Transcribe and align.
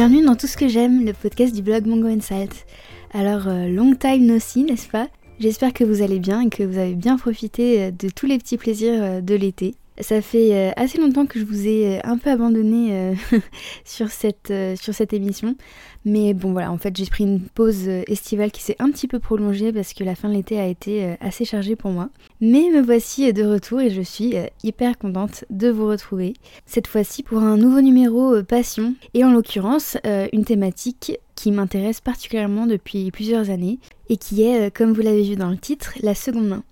Bienvenue 0.00 0.24
dans 0.24 0.34
Tout 0.34 0.46
ce 0.46 0.56
que 0.56 0.66
j'aime, 0.66 1.04
le 1.04 1.12
podcast 1.12 1.54
du 1.54 1.60
blog 1.60 1.84
Mongo 1.84 2.08
Salt. 2.22 2.64
Alors, 3.12 3.48
euh, 3.48 3.68
long 3.68 3.94
time 3.94 4.24
no 4.24 4.38
see, 4.38 4.64
n'est-ce 4.64 4.88
pas? 4.88 5.08
J'espère 5.38 5.74
que 5.74 5.84
vous 5.84 6.00
allez 6.00 6.18
bien 6.18 6.40
et 6.40 6.48
que 6.48 6.62
vous 6.62 6.78
avez 6.78 6.94
bien 6.94 7.18
profité 7.18 7.82
euh, 7.82 7.90
de 7.90 8.08
tous 8.08 8.24
les 8.24 8.38
petits 8.38 8.56
plaisirs 8.56 8.94
euh, 8.96 9.20
de 9.20 9.34
l'été. 9.34 9.74
Ça 10.00 10.22
fait 10.22 10.72
assez 10.76 10.98
longtemps 10.98 11.26
que 11.26 11.38
je 11.38 11.44
vous 11.44 11.66
ai 11.66 12.00
un 12.04 12.18
peu 12.18 12.30
abandonné 12.30 13.14
sur, 13.84 14.08
cette, 14.08 14.52
sur 14.76 14.94
cette 14.94 15.12
émission. 15.12 15.56
Mais 16.04 16.32
bon 16.32 16.52
voilà, 16.52 16.72
en 16.72 16.78
fait 16.78 16.96
j'ai 16.96 17.04
pris 17.06 17.24
une 17.24 17.40
pause 17.40 17.86
estivale 17.86 18.50
qui 18.50 18.62
s'est 18.62 18.76
un 18.78 18.90
petit 18.90 19.06
peu 19.06 19.18
prolongée 19.18 19.72
parce 19.72 19.92
que 19.92 20.02
la 20.02 20.14
fin 20.14 20.28
de 20.30 20.34
l'été 20.34 20.58
a 20.58 20.66
été 20.66 21.16
assez 21.20 21.44
chargée 21.44 21.76
pour 21.76 21.90
moi. 21.90 22.08
Mais 22.40 22.70
me 22.72 22.80
voici 22.80 23.30
de 23.32 23.44
retour 23.44 23.80
et 23.80 23.90
je 23.90 24.00
suis 24.00 24.34
hyper 24.62 24.96
contente 24.98 25.44
de 25.50 25.68
vous 25.68 25.86
retrouver. 25.86 26.34
Cette 26.64 26.86
fois-ci 26.86 27.22
pour 27.22 27.38
un 27.38 27.56
nouveau 27.56 27.82
numéro 27.82 28.42
Passion 28.42 28.94
et 29.12 29.24
en 29.24 29.32
l'occurrence 29.32 29.98
une 30.32 30.44
thématique 30.44 31.18
qui 31.34 31.52
m'intéresse 31.52 32.00
particulièrement 32.00 32.66
depuis 32.66 33.10
plusieurs 33.10 33.50
années 33.50 33.78
et 34.10 34.16
qui 34.16 34.42
est, 34.42 34.74
comme 34.74 34.92
vous 34.92 35.00
l'avez 35.00 35.22
vu 35.22 35.36
dans 35.36 35.50
le 35.50 35.56
titre, 35.56 35.94
la 36.02 36.14
seconde 36.14 36.48
main. 36.48 36.64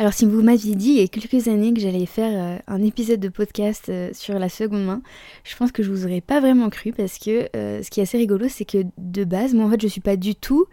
Alors 0.00 0.14
si 0.14 0.24
vous 0.24 0.40
m'aviez 0.40 0.76
dit 0.76 0.92
il 0.92 1.00
y 1.00 1.02
a 1.02 1.08
quelques 1.08 1.46
années 1.46 1.74
que 1.74 1.80
j'allais 1.80 2.06
faire 2.06 2.32
euh, 2.32 2.58
un 2.68 2.82
épisode 2.82 3.20
de 3.20 3.28
podcast 3.28 3.90
euh, 3.90 4.08
sur 4.14 4.38
la 4.38 4.48
seconde 4.48 4.86
main, 4.86 5.02
je 5.44 5.54
pense 5.54 5.72
que 5.72 5.82
je 5.82 5.90
vous 5.90 6.06
aurais 6.06 6.22
pas 6.22 6.40
vraiment 6.40 6.70
cru 6.70 6.94
parce 6.94 7.18
que 7.18 7.50
euh, 7.54 7.82
ce 7.82 7.90
qui 7.90 8.00
est 8.00 8.04
assez 8.04 8.16
rigolo 8.16 8.46
c'est 8.48 8.64
que 8.64 8.78
de 8.96 9.24
base, 9.24 9.52
moi 9.52 9.66
en 9.66 9.70
fait 9.70 9.82
je 9.82 9.88
suis 9.88 10.00
pas 10.00 10.16
du 10.16 10.34
tout 10.34 10.64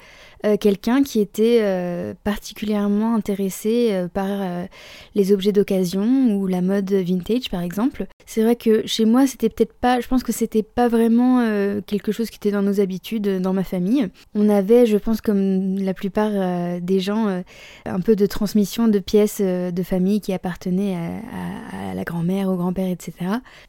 quelqu'un 0.62 1.02
qui 1.02 1.20
était 1.20 2.14
particulièrement 2.24 3.16
intéressé 3.16 4.06
par 4.14 4.68
les 5.16 5.34
objets 5.34 5.52
d'occasion 5.52 6.38
ou 6.38 6.46
la 6.46 6.62
mode 6.62 6.94
vintage 6.94 7.50
par 7.50 7.64
exemple. 7.64 8.06
C'est 8.28 8.44
vrai 8.44 8.56
que 8.56 8.86
chez 8.86 9.06
moi 9.06 9.26
c'était 9.26 9.50
peut-être 9.50 9.74
pas, 9.74 10.00
je 10.00 10.08
pense 10.08 10.24
que 10.24 10.32
c'était 10.32 10.62
pas 10.62 10.90
vraiment 10.90 11.42
quelque 11.88 12.12
chose 12.12 12.30
qui 12.30 12.36
était 12.36 12.52
dans 12.52 12.62
nos 12.62 12.80
habitudes 12.80 13.42
dans 13.42 13.52
ma 13.52 13.64
famille. 13.64 14.10
On 14.36 14.48
avait, 14.48 14.86
je 14.86 14.98
pense 14.98 15.22
comme 15.22 15.80
la 15.80 15.96
plupart 15.96 16.80
des 16.82 17.00
gens, 17.00 17.42
un 17.86 18.00
peu 18.00 18.16
de 18.16 18.28
transmission 18.28 18.88
de 18.88 19.00
pièces 19.00 19.17
euh, 19.40 19.72
de 19.72 19.84
famille 19.84 20.22
qui 20.22 20.34
appartenaient 20.34 20.96
à, 20.96 21.94
la 21.94 22.04
grand-mère, 22.04 22.50
au 22.50 22.56
grand-père, 22.56 22.88
etc. 22.88 23.14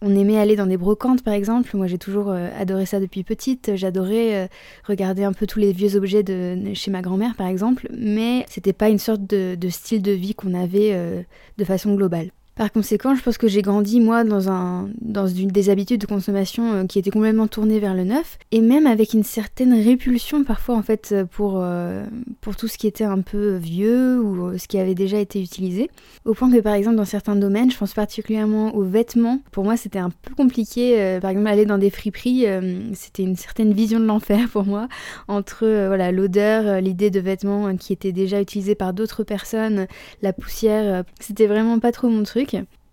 On 0.03 0.15
aimait 0.15 0.39
aller 0.39 0.57
dans 0.57 0.67
des 0.67 0.77
brocantes, 0.77 1.23
par 1.23 1.35
exemple. 1.35 1.77
Moi, 1.77 1.87
j'ai 1.87 1.99
toujours 1.99 2.31
euh, 2.31 2.51
adoré 2.59 2.87
ça 2.87 3.01
depuis 3.01 3.25
petite. 3.25 3.75
J'adorais 3.75 4.35
euh, 4.35 4.47
regarder 4.85 5.25
un 5.25 5.33
peu 5.33 5.47
tous 5.47 5.59
les 5.59 5.73
vieux 5.73 5.97
objets 5.97 6.23
de, 6.23 6.75
chez 6.75 6.91
ma 6.91 7.03
grand-mère, 7.03 7.35
par 7.37 7.47
exemple. 7.47 7.89
Mais 7.97 8.45
c'était 8.49 8.73
pas 8.73 8.89
une 8.89 8.99
sorte 8.99 9.23
de, 9.23 9.57
style 9.69 10.03
de 10.03 10.13
vie 10.13 10.35
qu'on 10.35 10.55
avait 10.55 11.25
de 11.59 11.65
façon 11.65 11.95
globale. 11.95 12.31
Par 12.59 12.73
conséquent, 12.73 13.15
je 13.15 13.23
pense 13.23 13.39
que 13.39 13.47
j'ai 13.47 13.63
grandi 13.63 14.01
moi 14.01 14.25
dans 14.25 14.51
un 14.51 14.89
dans 15.01 15.29
une 15.29 15.47
des 15.47 15.71
habitudes 15.71 16.01
de 16.01 16.07
consommation 16.07 16.73
euh, 16.73 16.85
qui 16.87 16.99
étaient 16.99 17.13
complètement 17.13 17.47
tournées 17.47 17.79
vers 17.79 17.95
le 17.95 18.03
neuf 18.03 18.37
et 18.51 18.61
même 18.61 18.89
avec 18.89 19.13
une 19.13 19.23
certaine 19.23 19.73
répulsion 19.73 20.43
parfois 20.43 20.75
en 20.75 20.83
fait 20.83 21.15
pour 21.31 21.61
euh, 21.63 22.05
pour 22.41 22.57
tout 22.57 22.67
ce 22.67 22.77
qui 22.77 22.89
était 22.89 23.05
un 23.05 23.21
peu 23.21 23.55
vieux 23.55 24.21
ou 24.21 24.49
euh, 24.49 24.59
ce 24.59 24.67
qui 24.67 24.77
avait 24.77 24.97
déjà 24.97 25.21
été 25.21 25.41
utilisé. 25.41 25.89
Au 26.25 26.35
point 26.35 26.51
que 26.51 26.59
par 26.59 26.75
exemple 26.75 26.97
dans 26.97 27.05
certains 27.05 27.37
domaines, 27.37 27.71
je 27.71 27.79
pense 27.79 27.95
particulièrement 27.95 28.75
aux 28.75 28.83
vêtements, 28.83 29.39
pour 29.53 29.63
moi 29.63 29.77
c'était 29.77 30.01
un 30.01 30.11
peu 30.11 30.35
compliqué. 30.35 31.19
par 31.23 31.31
exemple 31.31 31.47
aller 31.47 31.65
dans 31.65 31.79
des 31.79 31.91
friperies, 31.91 32.45
c'était 32.93 33.23
une 33.23 33.37
certaine 33.37 33.73
vision 33.73 34.01
de 34.01 34.05
l'enfer 34.05 34.49
pour 34.51 34.65
moi 34.65 34.89
entre 35.29 35.61
voilà 35.87 36.11
l'odeur, 36.11 36.81
l'idée 36.81 37.11
de 37.11 37.21
vêtements 37.21 37.77
qui 37.77 37.93
étaient 37.93 38.11
déjà 38.11 38.41
utilisés 38.41 38.75
par 38.75 38.93
d'autres 38.93 39.23
personnes, 39.23 39.87
la 40.23 40.33
poussière, 40.33 41.05
c'était 41.21 41.47
vraiment 41.47 41.79
pas 41.79 41.93
trop 41.93 42.09
mon 42.09 42.25
truc. 42.25 42.48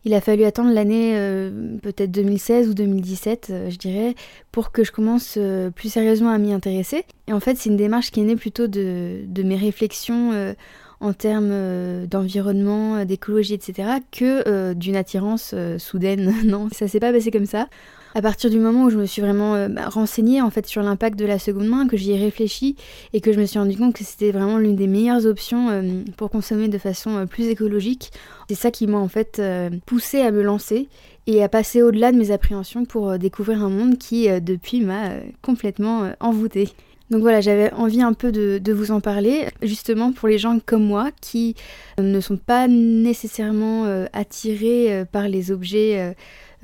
Il 0.06 0.14
a 0.14 0.22
fallu 0.22 0.44
attendre 0.44 0.72
l'année 0.72 1.14
euh, 1.16 1.78
peut-être 1.82 2.12
2016 2.12 2.70
ou 2.70 2.74
2017, 2.76 3.48
euh, 3.50 3.70
je 3.72 3.78
dirais, 3.78 4.14
pour 4.52 4.72
que 4.72 4.84
je 4.84 4.92
commence 4.92 5.34
euh, 5.38 5.72
plus 5.72 5.92
sérieusement 5.92 6.30
à 6.30 6.38
m'y 6.38 6.54
intéresser. 6.54 7.06
Et 7.28 7.34
en 7.34 7.40
fait, 7.40 7.58
c'est 7.58 7.72
une 7.72 7.76
démarche 7.76 8.12
qui 8.12 8.20
est 8.20 8.24
née 8.24 8.36
plutôt 8.36 8.68
de, 8.68 9.22
de 9.26 9.44
mes 9.44 9.56
réflexions 9.56 10.56
en 11.02 11.14
termes 11.14 12.06
d'environnement, 12.06 13.04
d'écologie, 13.04 13.56
etc., 13.56 13.90
que 14.12 14.74
d'une 14.74 14.96
attirance 14.96 15.56
soudaine. 15.80 16.34
non, 16.46 16.70
ça 16.72 16.88
s'est 16.88 17.00
pas 17.00 17.12
passé 17.12 17.32
comme 17.32 17.48
ça 17.48 17.68
à 18.16 18.22
partir 18.22 18.50
du 18.50 18.60
moment 18.60 18.86
où 18.86 18.90
je 18.90 18.98
me 18.98 19.06
suis 19.06 19.22
vraiment 19.22 19.56
euh, 19.56 19.68
bah, 19.68 19.90
renseignée 19.90 20.42
en 20.42 20.50
fait 20.50 20.66
sur 20.66 20.82
l'impact 20.82 21.20
de 21.20 21.26
la 21.26 21.38
seconde 21.38 21.68
main, 21.68 21.86
que 21.86 21.98
j'y 21.98 22.14
ai 22.14 22.18
réfléchi 22.18 22.78
et 23.12 23.20
que 23.20 23.34
je 23.34 23.40
me 23.40 23.46
suis 23.46 23.60
rendu 23.60 23.78
compte 23.78 23.94
que 23.94 24.06
c'était 24.06 24.32
vraiment 24.32 24.58
l'une 24.58 24.78
des 24.78 24.88
meilleures 24.88 25.26
options 25.26 25.70
euh, 25.70 26.02
pour 26.16 26.30
consommer 26.30 26.70
de 26.70 26.78
façon 26.78 27.18
euh, 27.18 27.26
plus 27.26 27.48
écologique, 27.48 28.12
c'est 28.48 28.56
ça 28.56 28.72
qui 28.72 28.88
m'a 28.88 28.98
en 28.98 29.10
fait 29.10 29.42
poussé 29.86 30.22
à 30.22 30.32
me 30.32 30.42
lancer 30.42 30.88
et 31.28 31.44
à 31.44 31.50
passer 31.50 31.82
au-delà 31.82 32.14
de 32.14 32.18
mes 32.18 32.32
appréhensions 32.32 32.86
pour 32.86 33.18
découvrir 33.20 33.62
un 33.64 33.70
monde 33.70 33.98
qui 33.98 34.30
depuis 34.40 34.82
m'a 34.82 35.10
complètement 35.42 36.12
envoûtée. 36.20 36.70
Donc 37.10 37.22
voilà, 37.22 37.42
j'avais 37.42 37.74
envie 37.74 38.02
un 38.02 38.14
peu 38.14 38.32
de, 38.32 38.72
vous 38.72 38.92
en 38.92 39.02
parler, 39.02 39.48
justement 39.64 40.12
pour 40.12 40.28
les 40.28 40.38
gens 40.38 40.60
comme 40.64 40.84
moi 40.84 41.10
qui 41.22 41.56
ne 41.98 42.20
sont 42.20 42.38
pas 42.38 42.68
nécessairement 42.68 44.06
attirés 44.14 45.04
par 45.12 45.28
les 45.28 45.52
objets 45.52 46.16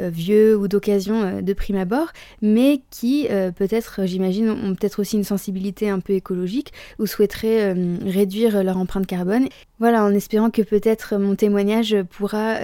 vieux 0.09 0.57
ou 0.57 0.67
d'occasion 0.67 1.21
euh, 1.21 1.41
de 1.41 1.53
prime 1.53 1.77
abord, 1.77 2.07
mais 2.41 2.81
qui 2.89 3.27
euh, 3.29 3.51
peut-être, 3.51 4.05
j'imagine, 4.05 4.49
ont 4.49 4.75
peut-être 4.75 4.99
aussi 4.99 5.17
une 5.17 5.23
sensibilité 5.23 5.89
un 5.89 5.99
peu 5.99 6.13
écologique 6.13 6.73
ou 6.99 7.05
souhaiteraient 7.05 7.73
réduire 8.05 8.63
leur 8.63 8.77
empreinte 8.77 9.07
carbone. 9.07 9.47
Voilà, 9.79 10.03
en 10.03 10.13
espérant 10.13 10.49
que 10.49 10.61
peut-être 10.61 11.17
mon 11.17 11.35
témoignage 11.35 11.95
pourra 12.09 12.59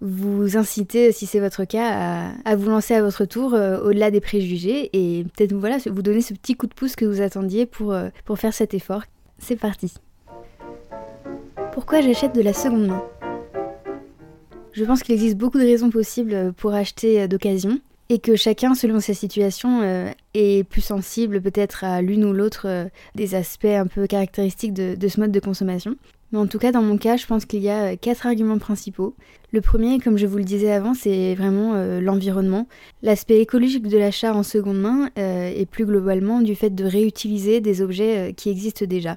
vous 0.00 0.56
inciter, 0.56 1.10
si 1.10 1.26
c'est 1.26 1.40
votre 1.40 1.64
cas, 1.64 2.32
à, 2.44 2.56
vous 2.56 2.70
lancer 2.70 2.94
à 2.94 3.02
votre 3.02 3.24
tour 3.24 3.54
au-delà 3.54 4.10
des 4.10 4.20
préjugés 4.20 4.90
et 4.92 5.24
peut-être 5.24 5.52
voilà, 5.54 5.78
vous 5.86 6.02
donner 6.02 6.20
ce 6.20 6.34
petit 6.34 6.54
coup 6.54 6.66
de 6.66 6.74
pouce 6.74 6.94
que 6.94 7.04
vous 7.04 7.20
attendiez 7.20 7.66
pour, 7.66 7.94
pour 8.24 8.38
faire 8.38 8.54
cet 8.54 8.74
effort. 8.74 9.02
C'est 9.38 9.56
parti. 9.56 9.94
Pourquoi 11.72 12.00
j'achète 12.00 12.34
de 12.34 12.42
la 12.42 12.52
seconde 12.52 12.86
main? 12.86 13.02
Je 14.74 14.84
pense 14.84 15.02
qu'il 15.02 15.14
existe 15.14 15.36
beaucoup 15.36 15.58
de 15.58 15.64
raisons 15.64 15.90
possibles 15.90 16.34
euh, 16.34 16.52
pour 16.52 16.74
acheter 16.74 17.22
euh, 17.22 17.28
d'occasion 17.28 17.78
et 18.10 18.18
que 18.18 18.36
chacun, 18.36 18.74
selon 18.74 19.00
sa 19.00 19.14
situation, 19.14 19.80
euh, 19.82 20.10
est 20.34 20.68
plus 20.68 20.82
sensible 20.82 21.40
peut-être 21.40 21.84
à 21.84 22.02
l'une 22.02 22.24
ou 22.24 22.34
l'autre 22.34 22.90
des 23.14 23.34
aspects 23.34 23.64
un 23.64 23.86
peu 23.86 24.06
caractéristiques 24.06 24.74
de, 24.74 25.08
ce 25.08 25.20
mode 25.20 25.32
de 25.32 25.40
consommation. 25.40 25.96
Mais 26.30 26.38
en 26.38 26.46
tout 26.46 26.58
cas, 26.58 26.70
dans 26.70 26.82
mon 26.82 26.98
cas, 26.98 27.16
je 27.16 27.24
pense 27.24 27.46
qu'il 27.46 27.62
y 27.62 27.70
a 27.70 27.96
quatre 27.96 28.26
arguments 28.26 28.58
principaux. 28.58 29.14
Le 29.52 29.62
premier, 29.62 30.00
comme 30.00 30.18
je 30.18 30.26
vous 30.26 30.36
le 30.36 30.44
disais 30.44 30.70
avant, 30.70 30.92
c'est 30.92 31.34
vraiment 31.34 31.72
l'environnement, 32.00 32.66
l'aspect 33.02 33.40
écologique 33.40 33.88
de 33.88 33.96
l'achat 33.96 34.34
en 34.34 34.42
seconde 34.42 34.80
main 34.80 35.08
et 35.16 35.64
plus 35.64 35.86
globalement 35.86 36.42
du 36.42 36.54
fait 36.54 36.74
de 36.74 36.84
réutiliser 36.84 37.62
des 37.62 37.80
objets 37.80 38.34
qui 38.36 38.50
existent 38.50 38.84
déjà. 38.84 39.16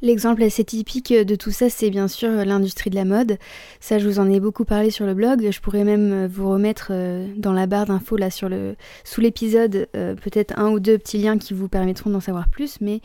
L'exemple 0.00 0.44
assez 0.44 0.62
typique 0.62 1.12
de 1.12 1.34
tout 1.34 1.50
ça, 1.50 1.68
c'est 1.68 1.90
bien 1.90 2.06
sûr 2.06 2.30
l'industrie 2.30 2.88
de 2.88 2.94
la 2.94 3.04
mode. 3.04 3.36
Ça, 3.80 3.98
je 3.98 4.06
vous 4.06 4.20
en 4.20 4.30
ai 4.30 4.38
beaucoup 4.38 4.64
parlé 4.64 4.90
sur 4.90 5.06
le 5.06 5.14
blog. 5.14 5.48
Je 5.50 5.60
pourrais 5.60 5.82
même 5.82 6.26
vous 6.26 6.48
remettre 6.48 6.88
euh, 6.92 7.26
dans 7.36 7.52
la 7.52 7.66
barre 7.66 7.86
d'infos 7.86 8.16
là 8.16 8.30
sur 8.30 8.48
le 8.48 8.76
sous 9.02 9.20
l'épisode 9.20 9.88
euh, 9.96 10.14
peut-être 10.14 10.56
un 10.56 10.70
ou 10.70 10.78
deux 10.78 10.98
petits 10.98 11.18
liens 11.18 11.36
qui 11.36 11.52
vous 11.52 11.68
permettront 11.68 12.10
d'en 12.10 12.20
savoir 12.20 12.48
plus. 12.48 12.80
Mais 12.80 13.00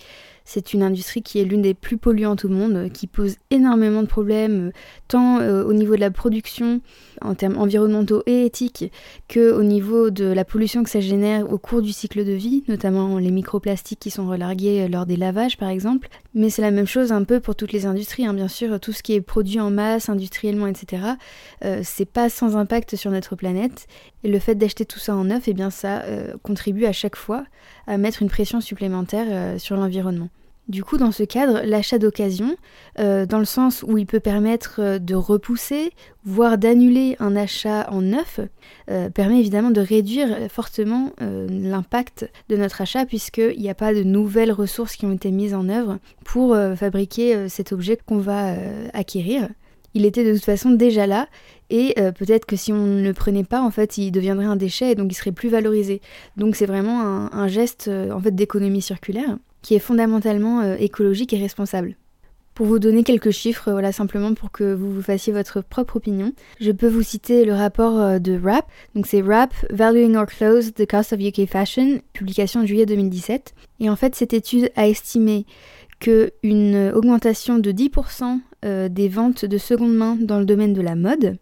c'est 0.46 0.76
une 0.76 0.84
industrie 0.84 1.24
qui 1.24 1.40
est 1.40 1.46
l'une 1.46 1.64
des 1.64 1.74
plus 1.74 1.98
polluantes 1.98 2.46
au 2.46 2.50
monde, 2.50 2.92
qui 2.94 3.08
pose 3.08 3.38
énormément 3.50 4.04
de 4.04 4.08
problèmes, 4.08 4.72
tant 5.08 5.40
euh, 5.40 5.64
au 5.64 5.74
niveau 5.74 5.96
de 5.96 6.02
la 6.02 6.12
production, 6.12 6.80
en 7.22 7.34
termes 7.34 7.58
environnementaux 7.58 8.22
et 8.28 8.46
éthiques, 8.46 8.92
que 9.28 9.52
au 9.52 9.64
niveau 9.64 10.12
de 10.12 10.26
la 10.26 10.46
pollution 10.46 10.84
que 10.84 10.92
ça 10.92 11.00
génère 11.00 11.52
au 11.52 11.58
cours 11.58 11.82
du 11.82 11.92
cycle 11.92 12.24
de 12.24 12.34
vie, 12.34 12.64
notamment 12.68 13.18
les 13.18 13.32
microplastiques 13.32 14.00
qui 14.00 14.12
sont 14.12 14.28
relargués 14.28 14.88
lors 14.88 15.08
des 15.08 15.16
lavages 15.16 15.58
par 15.58 15.70
exemple. 15.70 16.10
Mais 16.36 16.50
c'est 16.50 16.62
la 16.62 16.72
même 16.72 16.88
chose 16.88 17.12
un 17.12 17.24
peu 17.24 17.40
pour 17.40 17.56
toutes 17.56 17.72
les 17.72 17.86
industries, 17.86 18.26
hein. 18.26 18.34
bien 18.34 18.48
sûr, 18.48 18.80
tout 18.80 18.92
ce 18.92 19.04
qui 19.04 19.14
est 19.14 19.22
produit 19.22 19.60
en 19.60 19.70
masse, 19.70 20.10
industriellement, 20.10 20.68
etc. 20.68 21.04
Euh, 21.64 21.82
c'est 21.84 22.06
pas 22.06 22.30
sans 22.30 22.58
impact 22.58 22.96
sur 22.96 23.12
notre 23.12 23.36
planète. 23.36 23.88
Et 24.24 24.30
le 24.30 24.40
fait 24.40 24.56
d'acheter 24.56 24.86
tout 24.86 25.00
ça 25.00 25.16
en 25.16 25.26
neuf, 25.26 25.44
eh 25.48 25.54
bien 25.54 25.70
ça 25.70 26.02
euh, 26.04 26.34
contribue 26.42 26.86
à 26.86 26.94
chaque 26.94 27.16
fois 27.16 27.46
à 27.86 27.98
mettre 27.98 28.22
une 28.22 28.30
pression 28.30 28.62
supplémentaire 28.62 29.60
sur 29.60 29.76
l'environnement. 29.76 30.30
Du 30.70 30.82
coup, 30.82 30.98
dans 30.98 31.12
ce 31.12 31.24
cadre, 31.24 31.62
l'achat 31.66 32.00
d'occasion, 32.00 32.56
euh, 32.98 33.26
dans 33.26 33.40
le 33.40 33.46
sens 33.46 33.84
où 33.86 33.98
il 33.98 34.06
peut 34.06 34.22
permettre 34.22 34.76
euh, 34.80 34.98
de 34.98 35.14
repousser, 35.14 35.92
voire 36.24 36.58
d'annuler 36.58 37.18
un 37.20 37.36
achat 37.36 37.90
en 37.92 38.02
neuf, 38.02 38.40
euh, 38.90 39.10
permet 39.10 39.42
évidemment 39.42 39.72
de 39.72 39.82
réduire 39.82 40.50
fortement 40.50 41.12
l'impact 41.20 42.30
de 42.48 42.56
notre 42.56 42.80
achat 42.80 43.06
puisqu'il 43.06 43.60
n'y 43.60 43.70
a 43.70 43.76
pas 43.76 43.94
de 43.94 44.04
nouvelles 44.04 44.54
ressources 44.54 44.96
qui 44.96 45.06
ont 45.06 45.12
été 45.12 45.32
mises 45.32 45.54
en 45.54 45.68
œuvre 45.68 46.00
pour 46.24 46.56
fabriquer 46.76 47.50
cet 47.50 47.72
objet 47.74 47.98
qu'on 48.06 48.18
va 48.18 48.56
acquérir. 48.94 49.50
Il 49.94 50.06
était 50.06 50.24
de 50.24 50.34
toute 50.34 50.46
façon 50.46 50.72
déjà 50.72 51.08
là 51.08 51.28
et 51.70 51.96
peut-être 52.18 52.46
que 52.46 52.56
si 52.56 52.72
on 52.72 52.86
ne 52.86 53.04
le 53.04 53.14
prenait 53.14 53.44
pas, 53.44 53.62
en 53.62 53.72
fait, 53.72 53.98
il 53.98 54.12
deviendrait 54.12 54.46
un 54.46 54.56
déchet 54.56 54.92
et 54.92 54.96
donc 54.96 55.12
il 55.12 55.16
serait 55.16 55.32
plus 55.32 55.50
valorisé. 55.50 56.02
Donc 56.38 56.56
c'est 56.56 56.66
vraiment 56.66 57.02
un, 57.34 57.48
geste 57.48 57.90
en 57.90 58.20
fait 58.20 58.34
d'économie 58.34 58.82
circulaire 58.82 59.38
qui 59.64 59.74
est 59.74 59.80
fondamentalement 59.80 60.62
euh, 60.62 60.76
écologique 60.78 61.34
et 61.34 61.40
responsable. 61.40 61.96
Pour 62.54 62.68
vous 62.68 62.78
donner 62.78 63.04
quelques 63.04 63.32
chiffres, 63.32 63.72
voilà, 63.72 63.92
simplement 63.92 64.36
pour 64.36 64.52
que 64.52 64.76
vous 64.76 64.94
vous 64.94 65.02
fassiez 65.02 65.34
votre 65.34 65.62
propre 65.62 65.96
opinion, 65.96 66.34
je 66.62 66.70
peux 66.70 66.88
vous 66.88 67.02
citer 67.02 67.46
le 67.46 67.54
rapport 67.54 68.00
euh, 68.00 68.20
de 68.20 68.40
RAP. 68.40 68.70
Donc 68.94 69.08
c'est 69.08 69.22
RAP, 69.22 69.56
Valuing 69.72 70.16
Our 70.16 70.28
Clothes, 70.28 70.74
The 70.76 70.88
Cost 70.88 71.14
of 71.14 71.20
UK 71.20 71.48
Fashion, 71.50 72.02
publication 72.14 72.62
en 72.62 72.66
juillet 72.68 72.86
2017. 72.86 73.56
Et 73.80 73.90
en 73.90 73.96
fait, 73.96 74.14
cette 74.14 74.34
étude 74.34 74.70
a 74.76 74.88
estimé 74.88 75.48
qu'une 76.00 76.92
augmentation 76.94 77.58
de 77.58 77.72
10% 77.72 78.40
euh, 78.66 78.90
des 78.90 79.08
ventes 79.08 79.46
de 79.46 79.58
seconde 79.58 79.96
main 79.96 80.18
dans 80.20 80.38
le 80.38 80.46
domaine 80.46 80.74
de 80.74 80.82
la 80.82 80.96
mode 80.96 81.38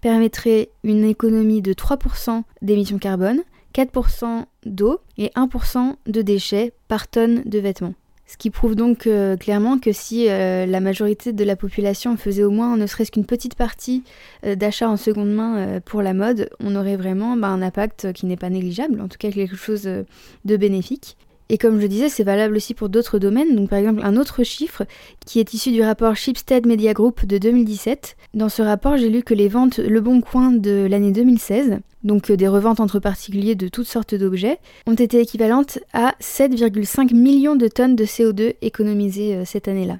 permettrait 0.00 0.70
une 0.82 1.04
économie 1.04 1.62
de 1.62 1.72
3% 1.72 2.42
d'émissions 2.62 2.98
carbone, 2.98 3.42
4% 3.74 4.44
d'eau 4.66 5.00
et 5.16 5.30
1% 5.36 5.94
de 6.06 6.22
déchets 6.22 6.72
par 6.88 7.08
tonne 7.08 7.42
de 7.44 7.58
vêtements. 7.58 7.94
Ce 8.28 8.36
qui 8.36 8.50
prouve 8.50 8.76
donc 8.76 9.06
euh, 9.06 9.38
clairement 9.38 9.78
que 9.78 9.90
si 9.90 10.28
euh, 10.28 10.66
la 10.66 10.80
majorité 10.80 11.32
de 11.32 11.44
la 11.44 11.56
population 11.56 12.14
faisait 12.18 12.44
au 12.44 12.50
moins 12.50 12.76
ne 12.76 12.86
serait-ce 12.86 13.10
qu'une 13.10 13.24
petite 13.24 13.54
partie 13.54 14.04
euh, 14.44 14.54
d'achats 14.54 14.90
en 14.90 14.98
seconde 14.98 15.30
main 15.30 15.80
pour 15.86 16.02
la 16.02 16.12
mode, 16.12 16.50
on 16.60 16.76
aurait 16.76 16.96
vraiment 16.96 17.36
bah, 17.38 17.48
un 17.48 17.62
impact 17.62 18.12
qui 18.12 18.26
n'est 18.26 18.36
pas 18.36 18.50
négligeable, 18.50 19.00
en 19.00 19.08
tout 19.08 19.16
cas 19.18 19.30
quelque 19.30 19.56
chose 19.56 19.84
de 19.84 20.56
bénéfique. 20.56 21.16
Et 21.50 21.58
comme 21.58 21.80
je 21.80 21.86
disais, 21.86 22.08
c'est 22.08 22.24
valable 22.24 22.56
aussi 22.56 22.74
pour 22.74 22.88
d'autres 22.88 23.18
domaines. 23.18 23.56
Donc 23.56 23.70
par 23.70 23.78
exemple, 23.78 24.00
un 24.04 24.16
autre 24.16 24.42
chiffre 24.42 24.84
qui 25.24 25.40
est 25.40 25.54
issu 25.54 25.70
du 25.70 25.82
rapport 25.82 26.14
Shipstead 26.14 26.66
Media 26.66 26.92
Group 26.92 27.24
de 27.24 27.38
2017. 27.38 28.16
Dans 28.34 28.48
ce 28.48 28.62
rapport, 28.62 28.96
j'ai 28.96 29.08
lu 29.08 29.22
que 29.22 29.34
les 29.34 29.48
ventes 29.48 29.78
Le 29.78 30.00
Bon 30.00 30.20
Coin 30.20 30.52
de 30.52 30.86
l'année 30.88 31.12
2016, 31.12 31.78
donc 32.04 32.30
euh, 32.30 32.36
des 32.36 32.48
reventes 32.48 32.80
entre 32.80 32.98
particuliers 32.98 33.54
de 33.54 33.68
toutes 33.68 33.86
sortes 33.86 34.14
d'objets, 34.14 34.58
ont 34.86 34.94
été 34.94 35.20
équivalentes 35.20 35.78
à 35.92 36.14
7,5 36.20 37.14
millions 37.14 37.56
de 37.56 37.68
tonnes 37.68 37.96
de 37.96 38.04
CO2 38.04 38.54
économisées 38.60 39.36
euh, 39.36 39.44
cette 39.44 39.68
année-là. 39.68 39.98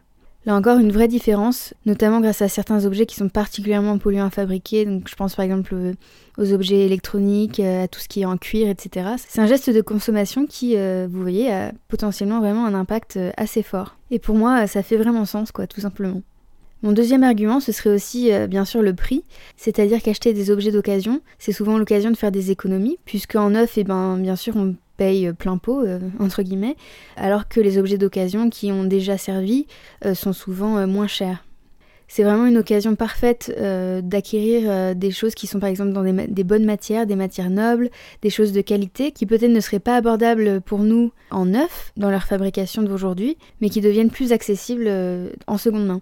Là 0.49 0.55
encore, 0.55 0.79
une 0.79 0.93
vraie 0.93 1.09
différence, 1.09 1.75
notamment 1.85 2.23
grâce 2.23 2.41
à 2.41 2.49
certains 2.49 2.87
objets 2.87 3.05
qui 3.05 3.17
sont 3.17 3.29
particulièrement 3.29 3.99
polluants 3.99 4.25
à 4.25 4.31
fabriquer. 4.31 4.87
Donc, 4.87 5.07
je 5.07 5.15
pense 5.15 5.35
par 5.35 5.45
exemple 5.45 5.75
aux 6.39 6.53
objets 6.55 6.87
électroniques, 6.87 7.61
euh, 7.61 7.85
à 7.85 7.89
tout 7.89 8.01
ce 8.01 8.09
qui 8.09 8.23
est 8.23 8.25
en 8.25 8.39
cuir, 8.39 8.67
etc. 8.71 9.11
C'est 9.29 9.43
un 9.43 9.47
geste 9.47 9.69
de 9.69 9.83
consommation 9.83 10.47
qui, 10.47 10.79
euh, 10.79 11.07
vous 11.07 11.21
voyez, 11.21 11.53
a 11.53 11.73
potentiellement 11.89 12.41
vraiment 12.41 12.65
un 12.65 12.73
impact 12.73 13.19
euh, 13.19 13.31
assez 13.37 13.63
fort. 13.63 13.99
Et 14.11 14.19
pour 14.19 14.37
moi, 14.37 14.67
ça 14.67 14.83
fait 14.83 14.97
vraiment 14.97 15.27
sens, 15.27 15.53
quoi, 15.53 15.67
tout 15.67 15.83
simplement. 15.83 16.23
Mon 16.83 16.93
deuxième 16.93 17.25
argument, 17.25 17.61
ce 17.61 17.71
serait 17.71 17.91
aussi 17.91 18.31
bien 18.49 18.65
sûr 18.65 18.81
le 18.81 18.95
prix, 18.95 19.25
c'est-à-dire 19.59 20.01
qu'acheter 20.01 20.33
des 20.33 20.51
objets 20.51 20.71
d'occasion, 20.71 21.21
c'est 21.39 21.53
souvent 21.53 21.77
l'occasion 21.77 22.11
de 22.11 22.17
faire 22.17 22.31
des 22.33 22.53
économies, 22.53 22.99
puisque 23.05 23.35
en 23.35 23.51
neuf, 23.51 23.77
et 23.77 23.81
eh 23.81 23.85
ben, 23.85 24.17
bien 24.17 24.37
sûr, 24.37 24.57
on 24.57 24.77
paye 24.99 25.33
plein 25.33 25.57
pot, 25.57 25.81
euh, 25.81 25.99
entre 26.21 26.43
guillemets, 26.43 26.77
alors 27.17 27.49
que 27.49 27.61
les 27.61 27.79
objets 27.79 27.97
d'occasion 27.97 28.51
qui 28.51 28.71
ont 28.71 28.85
déjà 28.85 29.17
servi 29.17 29.67
euh, 30.05 30.15
sont 30.15 30.35
souvent 30.35 30.77
euh, 30.77 30.87
moins 30.87 31.07
chers. 31.07 31.45
C'est 32.11 32.23
vraiment 32.23 32.47
une 32.47 32.57
occasion 32.57 32.95
parfaite 32.97 33.55
d'acquérir 34.03 34.97
des 34.97 35.11
choses 35.11 35.35
qui 35.35 35.47
sont 35.47 35.61
par 35.61 35.69
exemple 35.69 35.93
dans 35.93 36.03
des, 36.03 36.43
bonnes 36.43 36.65
matières, 36.65 37.07
des 37.07 37.17
matières 37.17 37.51
nobles, 37.51 37.91
des 38.23 38.31
choses 38.31 38.53
de 38.53 38.63
qualité 38.63 39.13
qui 39.13 39.27
peut-être 39.27 39.53
ne 39.53 39.61
seraient 39.61 39.79
pas 39.79 39.95
abordables 39.95 40.63
pour 40.63 40.79
nous 40.79 41.13
en 41.31 41.45
neuf 41.45 41.93
dans 41.99 42.11
leur 42.11 42.23
fabrication 42.23 42.83
d'aujourd'hui, 42.83 43.37
mais 43.61 43.69
qui 43.69 43.83
deviennent 43.83 44.11
plus 44.11 44.33
accessibles 44.33 44.91
en 45.47 45.59
seconde 45.59 45.85
main. 45.85 46.01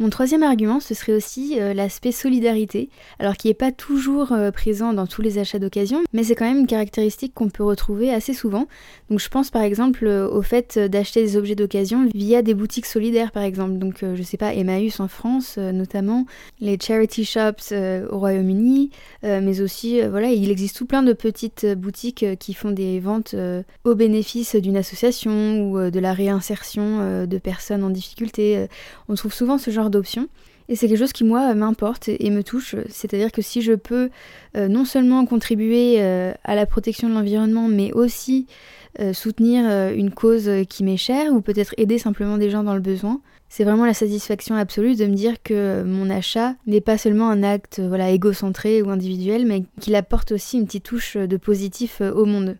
Mon 0.00 0.10
troisième 0.10 0.44
argument, 0.44 0.78
ce 0.78 0.94
serait 0.94 1.12
aussi 1.12 1.58
euh, 1.58 1.74
l'aspect 1.74 2.12
solidarité, 2.12 2.88
alors 3.18 3.36
qui 3.36 3.48
n'est 3.48 3.54
pas 3.54 3.72
toujours 3.72 4.30
euh, 4.30 4.52
présent 4.52 4.92
dans 4.92 5.08
tous 5.08 5.22
les 5.22 5.38
achats 5.38 5.58
d'occasion, 5.58 6.04
mais 6.12 6.22
c'est 6.22 6.36
quand 6.36 6.44
même 6.44 6.58
une 6.58 6.68
caractéristique 6.68 7.34
qu'on 7.34 7.48
peut 7.48 7.64
retrouver 7.64 8.14
assez 8.14 8.32
souvent. 8.32 8.68
Donc 9.10 9.18
je 9.18 9.28
pense 9.28 9.50
par 9.50 9.62
exemple 9.62 10.06
euh, 10.06 10.28
au 10.28 10.40
fait 10.40 10.78
d'acheter 10.78 11.22
des 11.22 11.36
objets 11.36 11.56
d'occasion 11.56 12.08
via 12.14 12.42
des 12.42 12.54
boutiques 12.54 12.86
solidaires 12.86 13.32
par 13.32 13.42
exemple. 13.42 13.78
Donc 13.78 14.04
je 14.14 14.22
sais 14.22 14.36
pas, 14.36 14.54
Emmaüs 14.54 15.00
en 15.00 15.08
France 15.08 15.58
notamment, 15.58 16.26
les 16.60 16.78
charity 16.80 17.24
shops 17.24 17.72
au 17.72 18.18
Royaume-Uni, 18.18 18.90
mais 19.22 19.60
aussi 19.60 20.00
voilà, 20.02 20.30
il 20.30 20.50
existe 20.50 20.76
tout 20.76 20.86
plein 20.86 21.02
de 21.02 21.12
petites 21.12 21.66
boutiques 21.66 22.24
qui 22.38 22.54
font 22.54 22.70
des 22.70 23.00
ventes 23.00 23.34
au 23.84 23.94
bénéfice 23.94 24.54
d'une 24.54 24.76
association 24.76 25.62
ou 25.62 25.90
de 25.90 26.00
la 26.00 26.12
réinsertion 26.12 27.26
de 27.26 27.38
personnes 27.38 27.82
en 27.82 27.90
difficulté. 27.90 28.66
On 29.08 29.14
trouve 29.14 29.32
souvent 29.32 29.58
ce 29.58 29.70
genre 29.70 29.87
Et 30.68 30.76
c'est 30.76 30.86
quelque 30.86 30.98
chose 30.98 31.12
qui, 31.12 31.24
moi, 31.24 31.54
m'importe 31.54 32.08
et 32.08 32.30
me 32.30 32.42
touche. 32.42 32.76
C'est-à-dire 32.90 33.32
que 33.32 33.40
si 33.40 33.62
je 33.62 33.72
peux 33.72 34.10
euh, 34.56 34.68
non 34.68 34.84
seulement 34.84 35.24
contribuer 35.24 35.96
euh, 35.98 36.32
à 36.44 36.54
la 36.54 36.66
protection 36.66 37.08
de 37.08 37.14
l'environnement, 37.14 37.68
mais 37.68 37.92
aussi 37.92 38.46
euh, 39.00 39.14
soutenir 39.14 39.64
une 39.92 40.10
cause 40.10 40.50
qui 40.68 40.84
m'est 40.84 40.98
chère, 40.98 41.32
ou 41.32 41.40
peut-être 41.40 41.74
aider 41.78 41.98
simplement 41.98 42.36
des 42.36 42.50
gens 42.50 42.64
dans 42.64 42.74
le 42.74 42.80
besoin, 42.80 43.20
c'est 43.48 43.64
vraiment 43.64 43.86
la 43.86 43.94
satisfaction 43.94 44.56
absolue 44.56 44.94
de 44.94 45.06
me 45.06 45.14
dire 45.14 45.42
que 45.42 45.82
mon 45.82 46.10
achat 46.10 46.54
n'est 46.66 46.82
pas 46.82 46.98
seulement 46.98 47.30
un 47.30 47.42
acte 47.42 47.80
voilà, 47.80 48.10
égocentré 48.10 48.82
ou 48.82 48.90
individuel, 48.90 49.46
mais 49.46 49.64
qu'il 49.80 49.94
apporte 49.94 50.32
aussi 50.32 50.58
une 50.58 50.66
petite 50.66 50.84
touche 50.84 51.16
de 51.16 51.36
positif 51.38 52.02
au 52.02 52.26
monde. 52.26 52.58